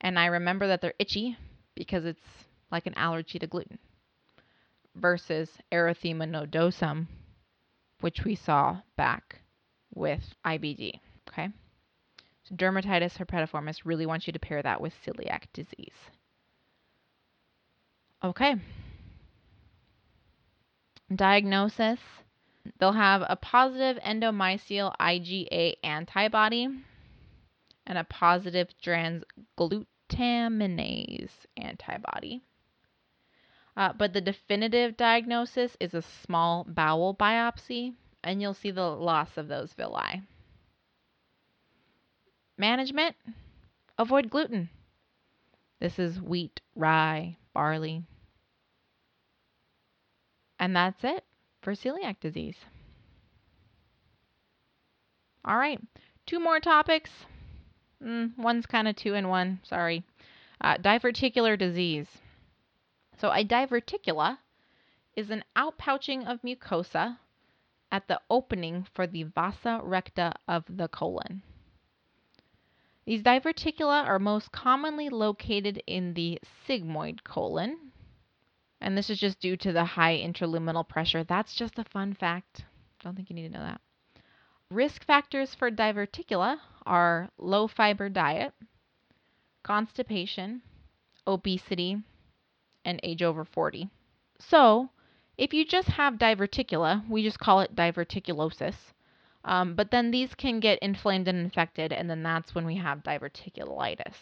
And 0.00 0.18
I 0.18 0.26
remember 0.26 0.66
that 0.66 0.80
they're 0.80 0.94
itchy 0.98 1.36
because 1.76 2.04
it's 2.04 2.48
like 2.72 2.86
an 2.86 2.94
allergy 2.94 3.38
to 3.38 3.46
gluten 3.46 3.78
versus 4.94 5.48
erythema 5.72 6.28
nodosum, 6.28 7.06
which 8.00 8.24
we 8.24 8.34
saw 8.34 8.78
back 8.96 9.40
with 9.94 10.22
IBD. 10.44 11.00
Okay. 11.28 11.48
So 12.44 12.54
dermatitis 12.54 13.16
herpetiformis 13.16 13.80
really 13.84 14.06
wants 14.06 14.26
you 14.26 14.32
to 14.32 14.38
pair 14.38 14.62
that 14.62 14.80
with 14.80 14.92
celiac 15.06 15.44
disease. 15.52 15.94
Okay. 18.22 18.56
Diagnosis 21.14 21.98
they'll 22.78 22.92
have 22.92 23.24
a 23.28 23.34
positive 23.36 24.02
endomysial 24.02 24.94
IgA 24.98 25.74
antibody 25.82 26.68
and 27.86 27.98
a 27.98 28.04
positive 28.04 28.68
transglutaminase 28.84 31.30
antibody. 31.56 32.42
Uh, 33.76 33.92
but 33.92 34.12
the 34.12 34.20
definitive 34.20 34.96
diagnosis 34.96 35.76
is 35.80 35.94
a 35.94 36.02
small 36.02 36.64
bowel 36.68 37.14
biopsy 37.14 37.94
and 38.22 38.42
you'll 38.42 38.54
see 38.54 38.70
the 38.70 38.82
loss 38.82 39.36
of 39.36 39.48
those 39.48 39.72
villi. 39.72 40.22
Management 42.58 43.16
avoid 43.98 44.30
gluten. 44.30 44.68
This 45.78 45.98
is 45.98 46.20
wheat, 46.20 46.60
rye, 46.74 47.36
barley. 47.54 48.02
And 50.58 50.76
that's 50.76 51.02
it 51.02 51.24
for 51.62 51.72
celiac 51.72 52.20
disease. 52.20 52.56
All 55.44 55.56
right, 55.56 55.80
two 56.26 56.38
more 56.38 56.60
topics. 56.60 57.10
Mm, 58.04 58.36
one's 58.36 58.66
kind 58.66 58.88
of 58.88 58.96
two 58.96 59.14
in 59.14 59.28
one, 59.28 59.60
sorry. 59.62 60.04
Uh, 60.60 60.76
diverticular 60.76 61.58
disease. 61.58 62.06
So, 63.20 63.30
a 63.30 63.44
diverticula 63.44 64.38
is 65.14 65.28
an 65.28 65.44
outpouching 65.54 66.26
of 66.26 66.40
mucosa 66.40 67.18
at 67.92 68.08
the 68.08 68.18
opening 68.30 68.86
for 68.94 69.06
the 69.06 69.24
vasa 69.24 69.78
recta 69.82 70.32
of 70.48 70.64
the 70.66 70.88
colon. 70.88 71.42
These 73.04 73.22
diverticula 73.22 74.06
are 74.06 74.18
most 74.18 74.52
commonly 74.52 75.10
located 75.10 75.82
in 75.86 76.14
the 76.14 76.40
sigmoid 76.66 77.22
colon, 77.22 77.92
and 78.80 78.96
this 78.96 79.10
is 79.10 79.20
just 79.20 79.38
due 79.38 79.58
to 79.58 79.70
the 79.70 79.84
high 79.84 80.16
intraluminal 80.16 80.88
pressure. 80.88 81.22
That's 81.22 81.54
just 81.54 81.78
a 81.78 81.84
fun 81.84 82.14
fact. 82.14 82.64
Don't 83.04 83.16
think 83.16 83.28
you 83.28 83.36
need 83.36 83.52
to 83.52 83.58
know 83.58 83.66
that. 83.66 83.82
Risk 84.70 85.04
factors 85.04 85.54
for 85.54 85.70
diverticula 85.70 86.58
are 86.86 87.28
low 87.36 87.68
fiber 87.68 88.08
diet, 88.08 88.54
constipation, 89.62 90.62
obesity, 91.26 92.02
and 92.84 93.00
age 93.02 93.22
over 93.22 93.44
40. 93.44 93.88
So, 94.38 94.90
if 95.36 95.54
you 95.54 95.64
just 95.64 95.88
have 95.88 96.14
diverticula, 96.14 97.08
we 97.08 97.22
just 97.22 97.38
call 97.38 97.60
it 97.60 97.74
diverticulosis. 97.74 98.74
Um, 99.44 99.74
but 99.74 99.90
then 99.90 100.10
these 100.10 100.34
can 100.34 100.60
get 100.60 100.78
inflamed 100.80 101.28
and 101.28 101.38
infected, 101.38 101.92
and 101.92 102.10
then 102.10 102.22
that's 102.22 102.54
when 102.54 102.66
we 102.66 102.76
have 102.76 103.02
diverticulitis. 103.02 104.14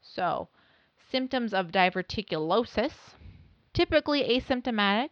So, 0.00 0.48
symptoms 1.10 1.54
of 1.54 1.68
diverticulosis 1.68 2.92
typically 3.72 4.22
asymptomatic, 4.22 5.10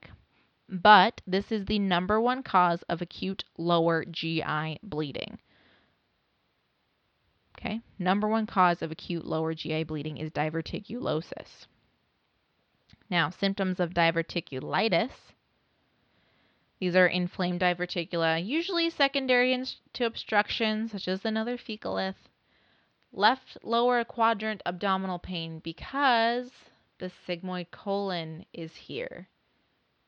but 0.69 1.21
this 1.27 1.53
is 1.53 1.67
the 1.67 1.79
number 1.79 2.21
one 2.21 2.43
cause 2.43 2.83
of 2.89 3.03
acute 3.03 3.45
lower 3.59 4.05
GI 4.05 4.79
bleeding. 4.83 5.39
Okay, 7.59 7.81
number 7.99 8.27
one 8.27 8.47
cause 8.47 8.83
of 8.83 8.91
acute 8.91 9.25
lower 9.25 9.55
GI 9.55 9.85
bleeding 9.85 10.17
is 10.17 10.31
diverticulosis. 10.31 11.67
Now, 13.13 13.29
symptoms 13.29 13.79
of 13.79 13.93
diverticulitis. 13.93 15.13
These 16.81 16.97
are 16.97 17.07
inflamed 17.07 17.61
diverticula, 17.61 18.43
usually 18.43 18.89
secondary 18.89 19.63
to 19.93 20.07
obstruction, 20.07 20.89
such 20.89 21.07
as 21.09 21.23
another 21.23 21.59
fecalith. 21.59 22.17
Left 23.13 23.59
lower 23.63 24.03
quadrant 24.03 24.63
abdominal 24.65 25.19
pain 25.19 25.59
because 25.59 26.51
the 26.97 27.13
sigmoid 27.29 27.71
colon 27.71 28.47
is 28.55 28.75
here 28.75 29.29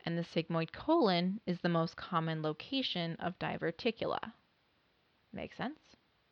and 0.07 0.17
the 0.17 0.23
sigmoid 0.25 0.73
colon 0.73 1.43
is 1.47 1.61
the 1.61 1.69
most 1.69 1.97
common 1.97 2.41
location 2.41 3.17
of 3.17 3.39
diverticula. 3.39 4.33
Makes 5.31 5.59
sense? 5.59 5.79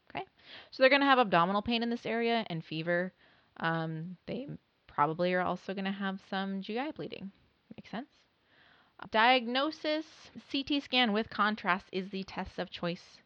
Okay. 0.08 0.24
So 0.70 0.82
they're 0.82 0.88
going 0.88 1.02
to 1.02 1.06
have 1.06 1.18
abdominal 1.18 1.60
pain 1.60 1.82
in 1.82 1.90
this 1.90 2.06
area 2.06 2.46
and 2.48 2.64
fever. 2.64 3.12
Um, 3.58 4.16
they 4.24 4.48
probably 4.94 5.32
are 5.34 5.40
also 5.40 5.74
going 5.74 5.84
to 5.84 5.92
have 5.92 6.20
some 6.28 6.62
GI 6.62 6.92
bleeding. 6.96 7.30
Makes 7.76 7.90
sense? 7.90 8.08
Diagnosis 9.10 10.06
CT 10.50 10.82
scan 10.82 11.12
with 11.12 11.28
contrast 11.28 11.86
is 11.92 12.10
the 12.10 12.22
test 12.24 12.58
of 12.58 12.70
choice. 12.70 13.18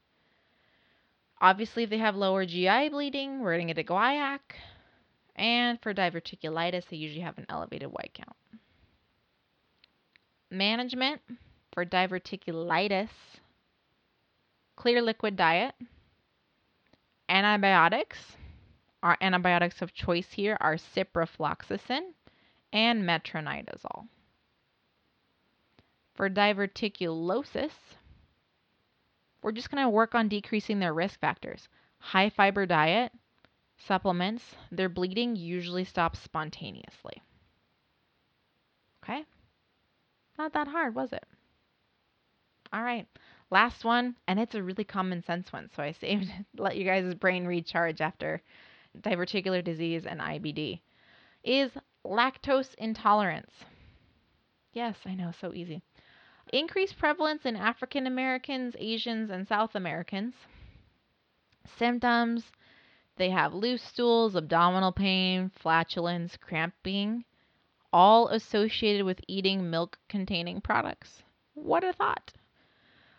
Obviously, 1.40 1.82
if 1.82 1.90
they 1.90 1.98
have 1.98 2.16
lower 2.16 2.46
GI 2.46 2.88
bleeding, 2.88 3.40
we're 3.40 3.56
going 3.56 3.68
to 3.68 3.74
get 3.74 3.84
a 3.84 3.86
guaiac. 3.86 4.40
And 5.34 5.78
for 5.82 5.92
diverticulitis, 5.92 6.88
they 6.88 6.96
usually 6.96 7.20
have 7.20 7.36
an 7.36 7.46
elevated 7.50 7.88
white 7.88 8.14
count 8.14 8.36
management 10.50 11.20
for 11.72 11.84
diverticulitis, 11.84 13.08
clear 14.76 15.02
liquid 15.02 15.36
diet, 15.36 15.74
antibiotics. 17.28 18.18
Our 19.02 19.16
antibiotics 19.20 19.82
of 19.82 19.92
choice 19.92 20.32
here 20.32 20.56
are 20.60 20.76
ciprofloxacin 20.76 22.12
and 22.72 23.02
metronidazole. 23.02 24.08
For 26.14 26.30
diverticulosis, 26.30 27.72
we're 29.42 29.52
just 29.52 29.70
going 29.70 29.84
to 29.84 29.90
work 29.90 30.14
on 30.14 30.28
decreasing 30.28 30.78
their 30.78 30.94
risk 30.94 31.20
factors. 31.20 31.68
High 31.98 32.30
fiber 32.30 32.66
diet, 32.66 33.12
supplements, 33.76 34.56
their 34.72 34.88
bleeding 34.88 35.36
usually 35.36 35.84
stops 35.84 36.18
spontaneously. 36.18 37.22
Okay? 39.02 39.24
Not 40.38 40.52
that 40.54 40.68
hard, 40.68 40.94
was 40.94 41.12
it? 41.12 41.24
All 42.72 42.82
right. 42.82 43.06
Last 43.50 43.84
one, 43.84 44.16
and 44.26 44.40
it's 44.40 44.54
a 44.54 44.62
really 44.62 44.84
common 44.84 45.22
sense 45.22 45.52
one, 45.52 45.70
so 45.76 45.82
I 45.82 45.92
saved 45.92 46.24
it, 46.24 46.46
let 46.60 46.76
you 46.76 46.84
guys' 46.84 47.14
brain 47.14 47.46
recharge 47.46 48.00
after 48.00 48.42
diverticular 49.00 49.62
disease 49.62 50.06
and 50.06 50.20
IBD. 50.20 50.80
Is 51.44 51.70
lactose 52.04 52.74
intolerance. 52.76 53.52
Yes, 54.72 54.96
I 55.04 55.14
know, 55.14 55.32
so 55.40 55.52
easy. 55.54 55.82
Increased 56.52 56.98
prevalence 56.98 57.44
in 57.44 57.56
African 57.56 58.06
Americans, 58.06 58.74
Asians, 58.78 59.30
and 59.30 59.46
South 59.46 59.74
Americans. 59.74 60.34
Symptoms 61.78 62.52
they 63.16 63.30
have 63.30 63.54
loose 63.54 63.82
stools, 63.82 64.36
abdominal 64.36 64.92
pain, 64.92 65.50
flatulence, 65.50 66.36
cramping, 66.36 67.24
all 67.92 68.28
associated 68.28 69.06
with 69.06 69.22
eating 69.26 69.70
milk 69.70 69.98
containing 70.08 70.60
products. 70.60 71.22
What 71.54 71.82
a 71.82 71.94
thought. 71.94 72.32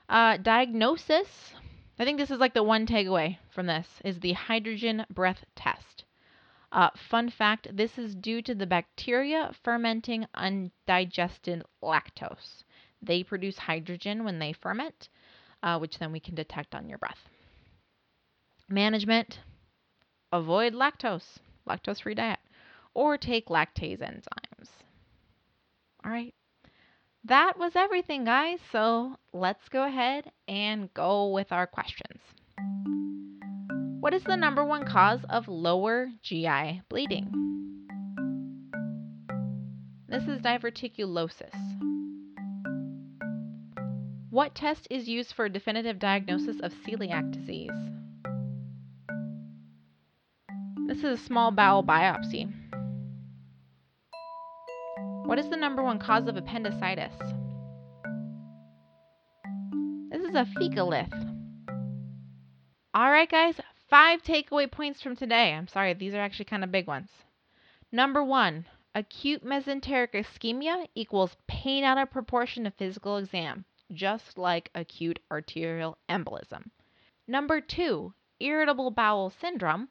Uh, 0.08 0.38
diagnosis. 0.38 1.56
I 2.00 2.06
think 2.06 2.20
this 2.20 2.32
is 2.32 2.40
like 2.40 2.54
the 2.54 2.64
one 2.64 2.86
takeaway 2.86 3.38
from 3.50 3.66
this 3.66 3.88
is 4.04 4.20
the 4.20 4.34
hydrogen 4.34 5.06
breath 5.10 5.44
test. 5.56 6.06
Uh, 6.72 6.90
fun 7.10 7.30
fact 7.30 7.68
this 7.76 7.98
is 7.98 8.14
due 8.14 8.42
to 8.42 8.54
the 8.54 8.68
bacteria 8.68 9.52
fermenting 9.64 10.28
undigested 10.36 11.64
lactose. 11.82 12.64
They 13.02 13.24
produce 13.24 13.58
hydrogen 13.58 14.24
when 14.24 14.40
they 14.40 14.54
ferment, 14.54 15.10
uh, 15.64 15.80
which 15.80 15.98
then 15.98 16.12
we 16.12 16.20
can 16.20 16.36
detect 16.36 16.76
on 16.76 16.90
your 16.90 16.98
breath. 16.98 17.30
Management 18.70 19.40
avoid 20.32 20.74
lactose, 20.74 21.38
lactose 21.68 22.02
free 22.02 22.16
diet 22.16 22.40
or 22.94 23.18
take 23.18 23.48
lactase 23.48 24.00
enzymes. 24.00 24.70
All 26.04 26.12
right. 26.12 26.34
That 27.26 27.58
was 27.58 27.76
everything, 27.76 28.24
guys. 28.24 28.60
So 28.72 29.16
let's 29.34 29.68
go 29.70 29.86
ahead 29.86 30.32
and 30.48 30.94
go 30.94 31.30
with 31.30 31.52
our 31.52 31.68
questions. 31.68 32.22
What 34.00 34.14
is 34.14 34.24
the 34.24 34.38
number 34.38 34.64
one 34.64 34.86
cause 34.86 35.20
of 35.30 35.48
lower 35.48 36.08
GI 36.22 36.84
bleeding? 36.88 37.48
This 40.08 40.24
is 40.24 40.40
diverticulosis. 40.42 41.54
What 44.30 44.56
test 44.56 44.88
is 44.90 45.10
used 45.10 45.34
for 45.34 45.50
definitive 45.50 46.00
diagnosis 46.00 46.60
of 46.62 46.72
celiac 46.86 47.32
disease? 47.32 47.72
This 50.88 51.00
is 51.00 51.20
a 51.20 51.24
small 51.26 51.52
bowel 51.52 51.84
biopsy. 51.84 52.54
What 55.28 55.40
is 55.40 55.50
the 55.50 55.58
number 55.58 55.84
one 55.84 56.00
cause 56.00 56.26
of 56.30 56.38
appendicitis? 56.38 57.12
This 60.10 60.22
is 60.22 60.34
a 60.34 60.48
fecalith. 60.58 61.12
All 62.94 63.12
right, 63.12 63.30
guys, 63.30 63.60
five 63.90 64.24
takeaway 64.24 64.72
points 64.72 65.02
from 65.02 65.18
today. 65.18 65.54
I'm 65.54 65.68
sorry, 65.68 65.94
these 65.94 66.14
are 66.14 66.22
actually 66.22 66.46
kind 66.46 66.64
of 66.64 66.72
big 66.72 66.88
ones. 66.88 67.10
Number 67.92 68.24
one, 68.24 68.68
acute 68.96 69.44
mesenteric 69.44 70.14
ischemia 70.14 70.88
equals 70.96 71.36
pain 71.46 71.84
out 71.84 71.98
of 71.98 72.10
proportion 72.10 72.64
to 72.64 72.72
physical 72.72 73.18
exam, 73.18 73.66
just 73.92 74.38
like 74.38 74.72
acute 74.74 75.20
arterial 75.30 75.98
embolism. 76.08 76.70
Number 77.28 77.60
two, 77.60 78.14
irritable 78.40 78.92
bowel 78.92 79.30
syndrome 79.30 79.90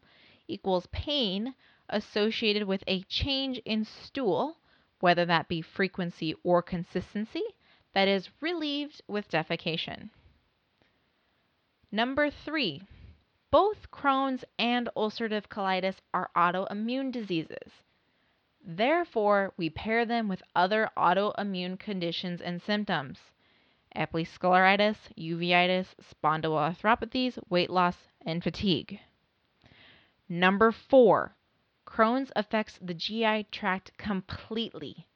equals 0.49 0.89
pain 0.93 1.55
associated 1.91 2.65
with 2.65 2.83
a 2.87 3.03
change 3.03 3.59
in 3.67 3.85
stool 3.85 4.57
whether 5.01 5.25
that 5.27 5.49
be 5.49 5.63
frequency 5.63 6.35
or 6.43 6.63
consistency, 6.63 7.43
that 7.95 8.09
is 8.09 8.29
relieved 8.41 9.03
with 9.07 9.31
defecation. 9.31 10.11
Number 11.93 12.31
three, 12.31 12.83
both 13.51 13.91
Crohn's 13.91 14.45
and 14.59 14.89
ulcerative 14.97 15.47
colitis 15.49 15.97
are 16.13 16.31
autoimmune 16.37 17.13
diseases. 17.13 17.71
Therefore, 18.69 19.53
we 19.57 19.71
pair 19.71 20.05
them 20.05 20.27
with 20.27 20.43
other 20.55 20.91
autoimmune 20.97 21.79
conditions 21.79 22.41
and 22.41 22.61
symptoms. 22.61 23.19
episcleritis, 23.95 24.97
uveitis, 25.17 25.87
spondyloarthropathies, 26.03 27.39
weight 27.49 27.71
loss, 27.71 28.09
and 28.27 28.43
fatigue. 28.43 28.99
Number 30.29 30.73
four, 30.73 31.36
Crohn's 31.87 32.33
affects 32.35 32.79
the 32.83 32.95
GI 32.95 33.45
tract 33.51 33.97
completely, 33.97 35.07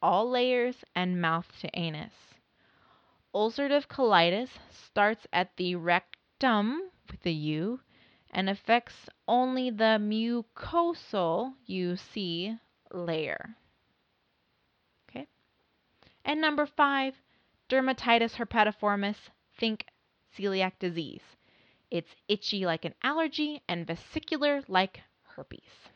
all 0.00 0.28
layers 0.28 0.82
and 0.94 1.20
mouth 1.20 1.52
to 1.60 1.70
anus. 1.78 2.14
Ulcerative 3.34 3.86
colitis 3.88 4.48
starts 4.70 5.26
at 5.32 5.56
the 5.56 5.74
rectum 5.76 6.90
with 7.10 7.20
the 7.20 7.32
U 7.32 7.80
and 8.30 8.48
affects 8.48 9.08
only 9.28 9.70
the 9.70 9.98
mucosal 10.00 11.54
UC 11.68 12.58
layer. 12.90 13.56
Okay? 15.08 15.28
And 16.24 16.40
number 16.40 16.66
5, 16.66 17.14
dermatitis 17.68 18.36
herpetiformis, 18.36 19.28
think 19.56 19.86
celiac 20.36 20.78
disease. 20.78 21.22
It's 21.90 22.16
itchy 22.28 22.64
like 22.66 22.84
an 22.84 22.94
allergy 23.02 23.62
and 23.68 23.86
vesicular 23.86 24.62
like 24.68 25.02
herpes. 25.22 25.90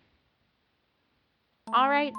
All 1.75 1.91
right, 1.91 2.15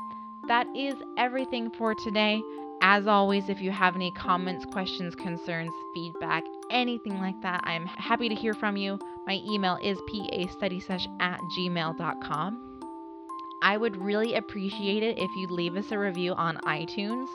that 0.47 0.67
is 0.75 0.93
everything 1.17 1.71
for 1.71 1.95
today. 1.95 2.41
As 2.81 3.07
always, 3.07 3.49
if 3.49 3.59
you 3.61 3.71
have 3.71 3.95
any 3.95 4.11
comments, 4.11 4.63
questions, 4.65 5.15
concerns, 5.15 5.71
feedback, 5.93 6.43
anything 6.69 7.19
like 7.19 7.41
that, 7.41 7.61
I'm 7.63 7.85
happy 7.87 8.29
to 8.29 8.35
hear 8.35 8.53
from 8.53 8.77
you. 8.77 8.99
My 9.25 9.41
email 9.45 9.77
is 9.81 9.97
pastudysesh 10.09 11.07
at 11.19 11.39
gmail.com. 11.57 12.65
I 13.61 13.75
would 13.75 13.97
really 13.97 14.35
appreciate 14.35 15.03
it 15.03 15.17
if 15.17 15.29
you'd 15.35 15.51
leave 15.51 15.75
us 15.75 15.91
a 15.91 15.97
review 15.97 16.33
on 16.33 16.57
iTunes 16.57 17.27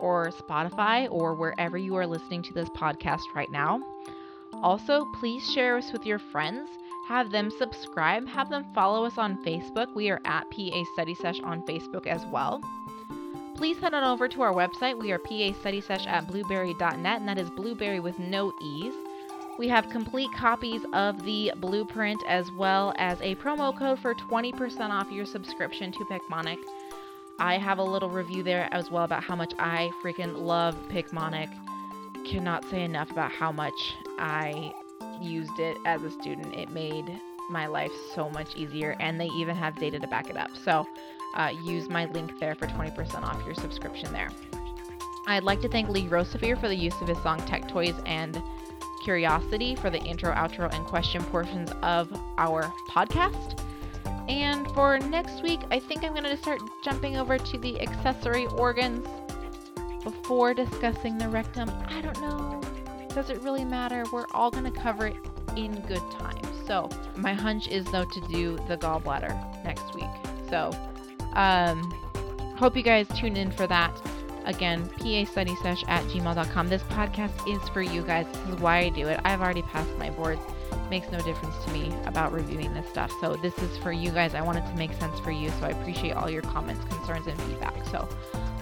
or 0.00 0.30
Spotify 0.30 1.06
or 1.10 1.34
wherever 1.34 1.76
you 1.76 1.94
are 1.96 2.06
listening 2.06 2.42
to 2.44 2.54
this 2.54 2.68
podcast 2.70 3.22
right 3.34 3.50
now. 3.52 3.80
Also, 4.54 5.04
please 5.20 5.48
share 5.52 5.76
us 5.76 5.92
with 5.92 6.06
your 6.06 6.18
friends. 6.18 6.68
Have 7.08 7.30
them 7.30 7.50
subscribe. 7.50 8.28
Have 8.28 8.50
them 8.50 8.66
follow 8.74 9.04
us 9.04 9.18
on 9.18 9.42
Facebook. 9.44 9.94
We 9.94 10.10
are 10.10 10.20
at 10.24 10.50
PA 10.50 10.84
Study 10.94 11.14
Sesh 11.14 11.40
on 11.40 11.62
Facebook 11.62 12.06
as 12.06 12.24
well 12.26 12.62
please 13.58 13.76
head 13.78 13.92
on 13.92 14.04
over 14.04 14.28
to 14.28 14.40
our 14.40 14.52
website. 14.52 14.96
We 14.96 15.10
are 15.10 15.18
PA 15.18 15.52
Study 15.58 15.80
Sesh 15.80 16.06
at 16.06 16.28
blubrry.net, 16.28 17.18
and 17.18 17.28
that 17.28 17.38
is 17.38 17.50
blueberry 17.50 17.98
with 17.98 18.16
no 18.20 18.52
E's. 18.62 18.94
We 19.58 19.66
have 19.66 19.90
complete 19.90 20.30
copies 20.32 20.82
of 20.92 21.24
the 21.24 21.52
blueprint 21.56 22.22
as 22.28 22.52
well 22.52 22.94
as 22.98 23.20
a 23.20 23.34
promo 23.34 23.76
code 23.76 23.98
for 23.98 24.14
20% 24.14 24.90
off 24.90 25.10
your 25.10 25.26
subscription 25.26 25.90
to 25.90 26.04
Picmonic. 26.04 26.58
I 27.40 27.58
have 27.58 27.78
a 27.78 27.82
little 27.82 28.08
review 28.08 28.44
there 28.44 28.68
as 28.70 28.92
well 28.92 29.02
about 29.02 29.24
how 29.24 29.34
much 29.34 29.52
I 29.58 29.90
freaking 30.04 30.40
love 30.40 30.76
Picmonic. 30.88 31.52
Cannot 32.24 32.64
say 32.70 32.84
enough 32.84 33.10
about 33.10 33.32
how 33.32 33.50
much 33.50 33.96
I 34.20 34.72
used 35.20 35.58
it 35.58 35.76
as 35.84 36.02
a 36.02 36.10
student. 36.10 36.54
It 36.54 36.70
made 36.70 37.20
my 37.50 37.66
life 37.66 37.92
so 38.14 38.28
much 38.30 38.56
easier, 38.56 38.96
and 39.00 39.20
they 39.20 39.26
even 39.26 39.56
have 39.56 39.76
data 39.76 39.98
to 39.98 40.06
back 40.06 40.30
it 40.30 40.36
up. 40.36 40.50
So, 40.64 40.86
uh, 41.34 41.52
use 41.64 41.88
my 41.88 42.06
link 42.06 42.38
there 42.40 42.54
for 42.54 42.66
20% 42.66 43.22
off 43.22 43.44
your 43.44 43.54
subscription 43.54 44.12
there. 44.12 44.30
I'd 45.26 45.44
like 45.44 45.60
to 45.60 45.68
thank 45.68 45.88
Lee 45.90 46.08
Rosevere 46.08 46.56
for 46.56 46.68
the 46.68 46.74
use 46.74 46.94
of 47.00 47.08
his 47.08 47.22
song 47.22 47.38
Tech 47.46 47.68
Toys 47.68 47.94
and 48.06 48.42
Curiosity 49.04 49.74
for 49.74 49.90
the 49.90 50.00
intro, 50.00 50.32
outro, 50.32 50.72
and 50.74 50.84
question 50.86 51.22
portions 51.24 51.70
of 51.82 52.10
our 52.38 52.72
podcast. 52.90 53.60
And 54.28 54.66
for 54.72 54.98
next 54.98 55.42
week, 55.42 55.60
I 55.70 55.78
think 55.78 56.04
I'm 56.04 56.12
going 56.12 56.24
to 56.24 56.36
start 56.36 56.60
jumping 56.82 57.16
over 57.16 57.38
to 57.38 57.58
the 57.58 57.80
accessory 57.80 58.46
organs 58.46 59.06
before 60.02 60.54
discussing 60.54 61.18
the 61.18 61.28
rectum. 61.28 61.70
I 61.88 62.00
don't 62.00 62.20
know. 62.20 62.57
Does 63.18 63.30
it 63.30 63.40
really 63.40 63.64
matter? 63.64 64.04
We're 64.12 64.26
all 64.32 64.48
going 64.48 64.62
to 64.62 64.70
cover 64.70 65.08
it 65.08 65.16
in 65.56 65.80
good 65.88 66.08
time. 66.20 66.40
So, 66.68 66.88
my 67.16 67.32
hunch 67.32 67.66
is 67.66 67.84
though 67.86 68.04
to 68.04 68.20
do 68.28 68.56
the 68.68 68.78
gallbladder 68.78 69.64
next 69.64 69.92
week. 69.92 70.04
So, 70.48 70.70
um, 71.32 71.90
hope 72.56 72.76
you 72.76 72.84
guys 72.84 73.08
tune 73.18 73.36
in 73.36 73.50
for 73.50 73.66
that. 73.66 73.92
Again, 74.44 74.88
pastudysesh 74.90 75.82
at 75.88 76.04
gmail.com. 76.04 76.68
This 76.68 76.84
podcast 76.84 77.32
is 77.52 77.68
for 77.70 77.82
you 77.82 78.02
guys. 78.02 78.24
This 78.28 78.54
is 78.54 78.60
why 78.60 78.78
I 78.82 78.88
do 78.90 79.08
it. 79.08 79.18
I've 79.24 79.40
already 79.40 79.62
passed 79.62 79.98
my 79.98 80.10
boards. 80.10 80.40
Makes 80.88 81.10
no 81.10 81.18
difference 81.22 81.56
to 81.64 81.72
me 81.72 81.92
about 82.06 82.32
reviewing 82.32 82.72
this 82.72 82.88
stuff. 82.88 83.12
So 83.20 83.34
this 83.34 83.58
is 83.58 83.76
for 83.78 83.90
you 83.90 84.12
guys. 84.12 84.34
I 84.34 84.42
want 84.42 84.58
it 84.58 84.70
to 84.70 84.76
make 84.76 84.92
sense 84.92 85.18
for 85.18 85.32
you. 85.32 85.50
So 85.58 85.66
I 85.66 85.70
appreciate 85.70 86.12
all 86.12 86.30
your 86.30 86.42
comments, 86.42 86.84
concerns, 86.84 87.26
and 87.26 87.36
feedback. 87.42 87.84
So 87.86 88.08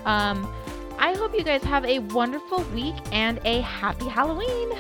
um, 0.07 0.51
I 0.99 1.15
hope 1.15 1.35
you 1.35 1.45
guys 1.45 1.63
have 1.65 1.85
a 1.85 1.99
wonderful 1.99 2.63
week 2.75 2.95
and 3.13 3.39
a 3.45 3.61
happy 3.61 4.09
Halloween. 4.09 4.71